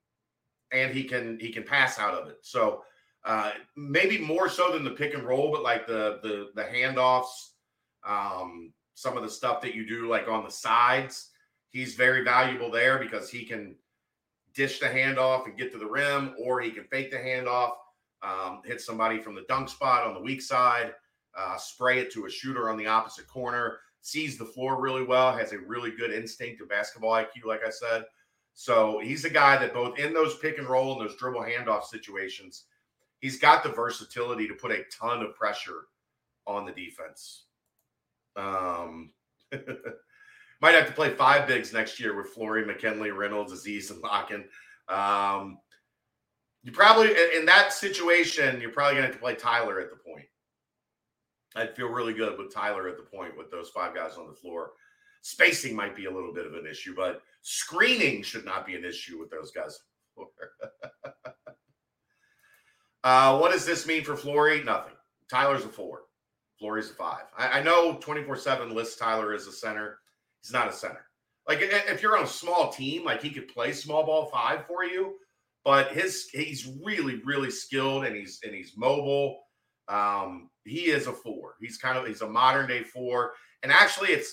and 0.73 0.95
he 0.95 1.05
can 1.05 1.39
he 1.41 1.53
can 1.53 1.65
pass 1.65 1.99
out 1.99 2.15
of 2.15 2.29
it. 2.29 2.39
So 2.43 2.83
uh, 3.25 3.53
maybe 3.77 4.19
more 4.19 4.49
so 4.49 4.73
than 4.73 4.85
the 4.85 4.91
pick 4.91 5.15
and 5.15 5.25
roll, 5.25 5.51
but 5.53 5.63
like 5.63 5.87
the 5.87 6.21
the 6.23 6.51
the 6.55 6.63
handoffs, 6.63 7.51
um, 8.07 8.73
some 9.01 9.17
of 9.17 9.23
the 9.23 9.31
stuff 9.31 9.61
that 9.63 9.75
you 9.75 9.87
do 9.87 10.09
like 10.09 10.29
on 10.29 10.45
the 10.45 10.51
sides, 10.51 11.31
he's 11.71 11.95
very 11.95 12.23
valuable 12.23 12.71
there 12.71 12.99
because 12.99 13.31
he 13.31 13.45
can 13.45 13.75
dish 14.55 14.81
the 14.81 14.87
handoff 14.87 15.47
and 15.47 15.57
get 15.57 15.73
to 15.73 15.79
the 15.79 15.87
rim, 15.87 16.35
or 16.39 16.61
he 16.61 16.71
can 16.71 16.85
fake 16.85 17.11
the 17.11 17.17
handoff, 17.17 17.73
um, 18.23 18.61
hit 18.65 18.81
somebody 18.81 19.19
from 19.19 19.35
the 19.35 19.45
dunk 19.49 19.69
spot 19.69 20.07
on 20.07 20.15
the 20.15 20.21
weak 20.21 20.43
side 20.43 20.93
uh, 21.37 21.57
spray 21.57 22.01
it 22.01 22.13
to 22.13 22.27
a 22.27 22.31
shooter 22.31 22.69
on 22.71 22.77
the 22.77 22.87
opposite 22.87 23.29
corner, 23.29 23.79
sees 24.03 24.37
the 24.37 24.45
floor 24.45 24.81
really 24.81 25.05
well, 25.05 25.37
has 25.37 25.53
a 25.53 25.59
really 25.59 25.91
good 25.91 26.13
instinct 26.13 26.61
of 26.61 26.69
basketball 26.69 27.13
IQ, 27.13 27.45
like 27.45 27.65
I 27.65 27.71
said. 27.71 28.05
So 28.55 29.01
he's 29.03 29.25
a 29.25 29.31
guy 29.31 29.57
that 29.59 29.75
both 29.75 29.99
in 29.99 30.13
those 30.13 30.37
pick 30.39 30.59
and 30.59 30.69
roll 30.69 30.93
and 30.93 31.09
those 31.09 31.17
dribble 31.17 31.43
handoff 31.43 31.85
situations, 31.85 32.65
he's 33.21 33.39
got 33.39 33.63
the 33.63 33.69
versatility 33.71 34.49
to 34.49 34.55
put 34.55 34.73
a 34.73 34.85
ton 34.91 35.23
of 35.23 35.35
pressure 35.35 35.87
on 36.47 36.67
the 36.67 36.73
defense. 36.73 37.45
Um, 38.37 39.11
might 40.61 40.75
have 40.75 40.87
to 40.87 40.93
play 40.93 41.11
five 41.11 41.47
bigs 41.47 41.73
next 41.73 41.99
year 41.99 42.17
with 42.17 42.29
Flory, 42.29 42.65
McKinley, 42.65 43.11
Reynolds, 43.11 43.53
Aziz, 43.53 43.91
and 43.91 44.03
Lakhin. 44.03 44.45
Um, 44.89 45.59
you 46.63 46.73
probably 46.73 47.11
in 47.37 47.47
that 47.47 47.73
situation, 47.73 48.61
you're 48.61 48.71
probably 48.71 48.95
going 48.95 49.07
to 49.07 49.09
have 49.09 49.17
to 49.17 49.23
play 49.23 49.35
Tyler 49.35 49.81
at 49.81 49.91
the 49.91 49.97
point. 49.97 50.27
I'd 51.57 51.75
feel 51.75 51.89
really 51.89 52.13
good 52.13 52.39
with 52.39 52.55
Tyler 52.55 52.89
at 52.89 52.97
the 52.97 53.03
point 53.03 53.37
with 53.37 53.51
those 53.51 53.71
five 53.71 53.95
guys 53.95 54.17
on 54.17 54.29
the 54.29 54.35
floor. 54.35 54.73
Spacing 55.23 55.75
might 55.75 55.97
be 55.97 56.07
a 56.07 56.11
little 56.11 56.33
bit 56.33 56.47
of 56.47 56.55
an 56.55 56.67
issue, 56.67 56.95
but 56.95 57.23
screening 57.43 58.23
should 58.23 58.45
not 58.45 58.67
be 58.67 58.77
an 58.77 58.85
issue 58.85 59.19
with 59.19 59.31
those 59.31 59.51
guys. 59.51 59.81
uh, 63.05 63.39
what 63.39 63.53
does 63.53 63.67
this 63.67 63.87
mean 63.87 64.05
for 64.05 64.17
Flory? 64.17 64.63
Nothing. 64.63 64.95
Tyler's 65.29 65.65
a 65.65 65.69
four. 65.69 65.90
Flory's 66.61 66.91
a 66.91 66.95
five. 66.95 67.25
I, 67.37 67.59
I 67.59 67.63
know 67.63 67.95
24 68.01 68.37
7 68.37 68.75
lists 68.75 68.97
Tyler 68.97 69.33
as 69.33 69.47
a 69.47 69.53
center. 69.53 69.99
He's 70.43 70.53
not 70.53 70.69
a 70.69 70.73
center. 70.73 71.07
Like 71.49 71.59
if 71.63 72.03
you're 72.03 72.17
on 72.17 72.25
a 72.25 72.29
small 72.29 72.71
team, 72.71 73.05
like 73.05 73.23
he 73.23 73.31
could 73.31 73.49
play 73.49 73.73
small 73.73 74.05
ball 74.05 74.27
five 74.27 74.67
for 74.67 74.85
you, 74.85 75.15
but 75.65 75.91
his 75.93 76.29
he's 76.33 76.71
really, 76.85 77.21
really 77.25 77.51
skilled 77.51 78.05
and 78.05 78.15
he's 78.15 78.39
and 78.45 78.55
he's 78.55 78.75
mobile. 78.77 79.41
Um, 79.89 80.51
he 80.65 80.87
is 80.87 81.07
a 81.07 81.13
four. 81.13 81.55
He's 81.61 81.77
kind 81.77 81.99
of 81.99 82.07
he's 82.07 82.21
a 82.21 82.29
modern 82.29 82.69
day 82.69 82.85
four, 82.85 83.33
and 83.63 83.73
actually, 83.73 84.11
it's 84.11 84.33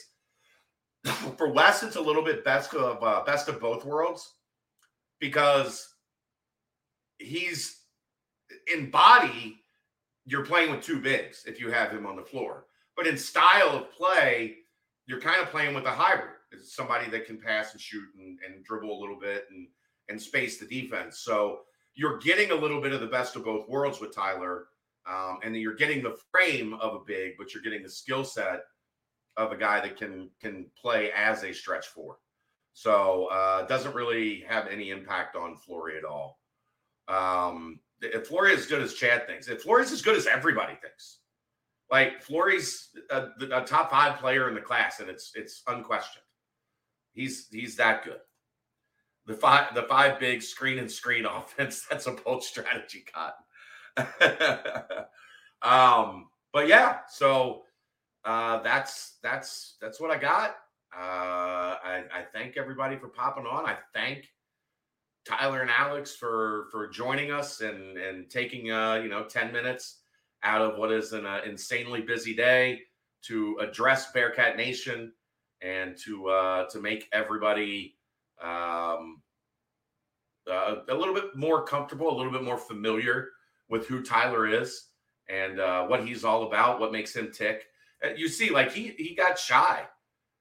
for 1.37 1.51
Wes. 1.51 1.81
It's 1.81 1.95
a 1.95 2.01
little 2.01 2.23
bit 2.23 2.45
best 2.45 2.73
of 2.73 3.03
uh, 3.03 3.23
best 3.23 3.47
of 3.47 3.59
both 3.59 3.83
worlds 3.85 4.35
because 5.19 5.87
he's 7.17 7.79
in 8.73 8.91
body. 8.91 9.59
You're 10.27 10.45
playing 10.45 10.69
with 10.69 10.83
two 10.83 10.99
bigs 10.99 11.43
if 11.47 11.59
you 11.59 11.71
have 11.71 11.89
him 11.89 12.05
on 12.05 12.15
the 12.15 12.21
floor, 12.21 12.65
but 12.95 13.07
in 13.07 13.17
style 13.17 13.69
of 13.69 13.91
play, 13.91 14.57
you're 15.07 15.21
kind 15.21 15.41
of 15.41 15.49
playing 15.49 15.73
with 15.73 15.85
a 15.85 15.91
hybrid. 15.91 16.35
It's 16.51 16.75
somebody 16.75 17.09
that 17.09 17.25
can 17.25 17.39
pass 17.39 17.71
and 17.71 17.81
shoot 17.81 18.07
and, 18.19 18.37
and 18.45 18.63
dribble 18.63 18.91
a 18.91 18.99
little 18.99 19.19
bit 19.19 19.45
and 19.49 19.67
and 20.09 20.21
space 20.21 20.57
the 20.57 20.65
defense. 20.65 21.19
So 21.19 21.61
you're 21.95 22.19
getting 22.19 22.51
a 22.51 22.55
little 22.55 22.79
bit 22.79 22.93
of 22.93 23.01
the 23.01 23.07
best 23.07 23.35
of 23.35 23.43
both 23.43 23.67
worlds 23.67 23.99
with 23.99 24.15
Tyler 24.15 24.67
um, 25.07 25.39
and 25.43 25.55
then 25.55 25.61
you're 25.61 25.75
getting 25.75 26.03
the 26.03 26.17
frame 26.31 26.73
of 26.75 26.93
a 26.93 26.99
big, 27.05 27.33
but 27.37 27.53
you're 27.53 27.63
getting 27.63 27.83
the 27.83 27.89
skill 27.89 28.23
set 28.23 28.61
of 29.37 29.51
a 29.51 29.57
guy 29.57 29.79
that 29.79 29.97
can 29.97 30.29
can 30.41 30.65
play 30.79 31.11
as 31.15 31.43
a 31.43 31.53
stretch 31.53 31.87
four. 31.87 32.17
So 32.73 33.27
uh, 33.27 33.65
doesn't 33.67 33.95
really 33.95 34.43
have 34.47 34.67
any 34.67 34.89
impact 34.89 35.35
on 35.35 35.55
Flory 35.55 35.97
at 35.97 36.03
all. 36.03 36.39
Um, 37.07 37.79
if 38.01 38.27
Flory 38.27 38.53
is 38.53 38.61
as 38.61 38.65
good 38.67 38.81
as 38.81 38.93
Chad 38.93 39.27
thinks, 39.27 39.47
if 39.47 39.61
Flory's 39.61 39.91
as 39.91 40.01
good 40.01 40.15
as 40.15 40.27
everybody 40.27 40.73
thinks, 40.81 41.19
like 41.89 42.21
Flory's 42.21 42.89
a, 43.09 43.27
a, 43.51 43.61
top 43.61 43.91
five 43.91 44.19
player 44.19 44.49
in 44.49 44.55
the 44.55 44.61
class, 44.61 44.99
and 44.99 45.09
it's 45.09 45.31
it's 45.35 45.63
unquestioned. 45.67 46.23
He's 47.13 47.47
he's 47.49 47.75
that 47.77 48.03
good. 48.03 48.19
The 49.25 49.33
five 49.33 49.73
the 49.73 49.83
five 49.83 50.19
big 50.19 50.41
screen 50.41 50.79
and 50.79 50.91
screen 50.91 51.25
offense. 51.29 51.85
That's 51.89 52.07
a 52.07 52.11
bold 52.11 52.43
strategy, 52.43 53.05
Cotton. 53.13 53.43
um, 55.61 56.27
but 56.53 56.67
yeah, 56.67 56.99
so 57.09 57.63
uh, 58.25 58.61
that's 58.61 59.17
that's 59.23 59.77
that's 59.81 59.99
what 59.99 60.11
I 60.11 60.17
got. 60.17 60.55
Uh, 60.95 61.75
I, 61.83 62.03
I 62.13 62.23
thank 62.33 62.57
everybody 62.57 62.97
for 62.97 63.07
popping 63.07 63.45
on. 63.45 63.65
I 63.65 63.77
thank 63.93 64.27
Tyler 65.27 65.61
and 65.61 65.71
Alex 65.71 66.15
for 66.15 66.67
for 66.71 66.87
joining 66.87 67.31
us 67.31 67.61
and 67.61 67.97
and 67.97 68.29
taking 68.29 68.71
uh, 68.71 68.95
you 68.95 69.09
know 69.09 69.23
ten 69.23 69.51
minutes 69.51 69.99
out 70.43 70.61
of 70.61 70.77
what 70.77 70.91
is 70.91 71.13
an 71.13 71.25
uh, 71.25 71.41
insanely 71.45 72.01
busy 72.01 72.33
day 72.33 72.81
to 73.23 73.57
address 73.59 74.11
Bearcat 74.11 74.55
Nation 74.55 75.11
and 75.61 75.97
to 75.97 76.29
uh, 76.29 76.69
to 76.69 76.79
make 76.79 77.09
everybody 77.11 77.95
um, 78.41 79.21
uh, 80.49 80.75
a 80.87 80.93
little 80.93 81.13
bit 81.13 81.35
more 81.35 81.63
comfortable, 81.63 82.09
a 82.09 82.15
little 82.15 82.31
bit 82.31 82.43
more 82.43 82.57
familiar 82.57 83.29
with 83.69 83.85
who 83.87 84.01
Tyler 84.01 84.47
is 84.47 84.85
and 85.29 85.59
uh, 85.59 85.85
what 85.85 86.05
he's 86.05 86.23
all 86.23 86.47
about, 86.47 86.79
what 86.79 86.91
makes 86.91 87.13
him 87.13 87.31
tick. 87.31 87.65
Uh, 88.03 88.09
you 88.15 88.29
see, 88.29 88.49
like 88.49 88.71
he 88.71 88.93
he 88.97 89.13
got 89.15 89.37
shy 89.37 89.83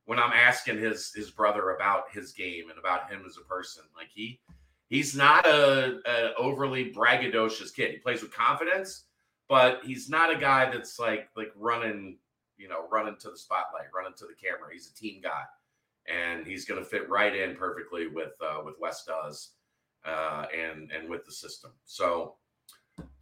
when 0.05 0.18
I'm 0.18 0.33
asking 0.33 0.79
his 0.79 1.12
his 1.12 1.31
brother 1.31 1.70
about 1.70 2.05
his 2.12 2.33
game 2.33 2.70
and 2.70 2.79
about 2.79 3.11
him 3.11 3.25
as 3.27 3.37
a 3.37 3.49
person. 3.49 3.83
Like 3.96 4.11
he 4.14 4.40
he's 4.88 5.14
not 5.14 5.46
a, 5.46 5.99
a 6.07 6.35
overly 6.38 6.92
braggadocious 6.92 7.75
kid. 7.75 7.92
He 7.92 7.99
plays 7.99 8.22
with 8.22 8.33
confidence, 8.33 9.05
but 9.49 9.81
he's 9.85 10.09
not 10.09 10.35
a 10.35 10.38
guy 10.38 10.70
that's 10.70 10.99
like 10.99 11.29
like 11.37 11.53
running, 11.57 12.18
you 12.57 12.68
know, 12.68 12.88
running 12.90 13.16
to 13.20 13.31
the 13.31 13.38
spotlight, 13.38 13.87
running 13.94 14.14
to 14.18 14.27
the 14.27 14.35
camera. 14.35 14.70
He's 14.72 14.90
a 14.90 14.94
team 14.94 15.20
guy, 15.22 15.42
and 16.07 16.46
he's 16.46 16.64
going 16.64 16.83
to 16.83 16.88
fit 16.88 17.09
right 17.09 17.35
in 17.35 17.57
perfectly 17.57 18.09
with 18.09 18.33
uh, 18.40 18.62
with 18.64 18.75
Wes 18.81 19.05
does, 19.05 19.53
uh, 20.05 20.46
and 20.57 20.90
and 20.90 21.09
with 21.09 21.25
the 21.25 21.33
system. 21.33 21.72
So 21.85 22.37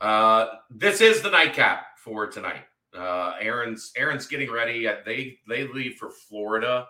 uh, 0.00 0.46
this 0.70 1.00
is 1.00 1.22
the 1.22 1.30
nightcap 1.30 1.98
for 1.98 2.26
tonight. 2.26 2.64
Uh, 2.96 3.32
Aaron's 3.40 3.90
Aaron's 3.96 4.26
getting 4.26 4.50
ready. 4.50 4.86
Uh, 4.86 4.96
They 5.04 5.38
they 5.48 5.66
leave 5.66 5.96
for 5.96 6.10
Florida 6.10 6.86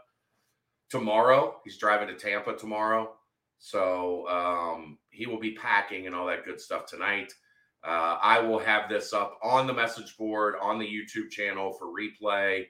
tomorrow. 0.91 1.61
He's 1.65 1.79
driving 1.79 2.09
to 2.09 2.15
Tampa 2.15 2.57
tomorrow, 2.57 3.15
so 3.59 4.29
um, 4.29 4.99
he 5.11 5.27
will 5.27 5.39
be 5.39 5.55
packing 5.55 6.07
and 6.07 6.15
all 6.15 6.27
that 6.27 6.45
good 6.45 6.61
stuff 6.61 6.87
tonight. 6.87 7.33
Uh, 7.85 8.19
I 8.23 8.39
will 8.41 8.59
have 8.59 8.89
this 8.89 9.13
up 9.13 9.39
on 9.43 9.67
the 9.67 9.75
message 9.75 10.17
board 10.17 10.55
on 10.61 10.79
the 10.79 10.87
YouTube 10.87 11.31
channel 11.31 11.73
for 11.73 11.89
replay, 11.89 12.67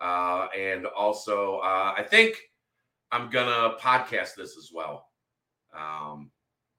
uh, 0.00 0.48
and 0.56 0.86
also 0.86 1.58
uh, 1.58 1.94
I 1.96 2.02
think 2.08 2.36
I'm 3.12 3.30
gonna 3.30 3.74
podcast 3.78 4.34
this 4.36 4.56
as 4.56 4.70
well. 4.74 5.08
Um, 5.76 6.30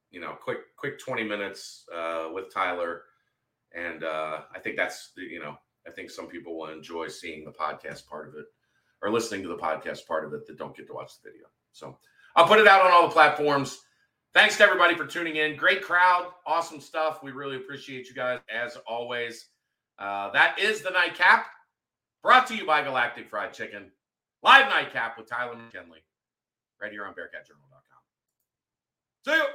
you 0.10 0.20
know, 0.20 0.36
quick 0.42 0.60
quick 0.78 0.98
20 1.00 1.24
minutes 1.24 1.86
uh, 1.96 2.30
with 2.34 2.54
Tyler, 2.54 3.04
and 3.76 4.04
uh, 4.04 4.42
I 4.54 4.60
think 4.60 4.78
that's 4.78 5.12
you 5.18 5.40
know 5.40 5.56
I 5.88 5.92
think 5.92 6.10
some 6.10 6.28
people 6.28 6.58
will 6.58 6.70
enjoy 6.70 7.08
seeing 7.08 7.46
the 7.46 7.52
podcast 7.52 8.08
part 8.08 8.28
of 8.28 8.36
it 8.36 8.46
or 9.02 9.12
listening 9.12 9.44
to 9.44 9.50
the 9.50 9.58
podcast 9.58 10.08
part 10.08 10.26
of 10.26 10.34
it 10.34 10.48
that 10.48 10.58
don't 10.58 10.76
get 10.76 10.88
to 10.88 10.94
watch 10.94 11.12
the 11.22 11.30
video. 11.30 11.46
So 11.72 11.98
I'll 12.36 12.48
put 12.48 12.60
it 12.60 12.68
out 12.68 12.86
on 12.86 12.92
all 12.92 13.08
the 13.08 13.14
platforms. 13.14 13.82
Thanks 14.34 14.58
to 14.58 14.64
everybody 14.64 14.96
for 14.96 15.06
tuning 15.06 15.38
in. 15.38 15.56
Great 15.56 15.82
crowd, 15.82 16.32
awesome 16.46 16.82
stuff. 16.82 17.24
We 17.24 17.32
really 17.32 17.56
appreciate 17.56 18.08
you 18.08 18.14
guys 18.14 18.40
as 18.54 18.78
always. 18.86 19.48
Uh, 19.98 20.30
that 20.32 20.60
is 20.60 20.82
the 20.82 20.90
nightcap 20.90 21.48
brought 22.22 22.46
to 22.48 22.56
you 22.56 22.66
by 22.66 22.82
Galactic 22.84 23.30
Fried 23.30 23.54
Chicken. 23.54 23.92
Live 24.44 24.68
nightcap 24.70 25.18
with 25.18 25.30
Tyler 25.30 25.56
McKinley 25.56 26.04
right 26.82 26.92
here 26.92 27.06
on 27.06 27.14
BearcatJournal.com. 27.14 28.02
See 29.26 29.32
you. 29.32 29.46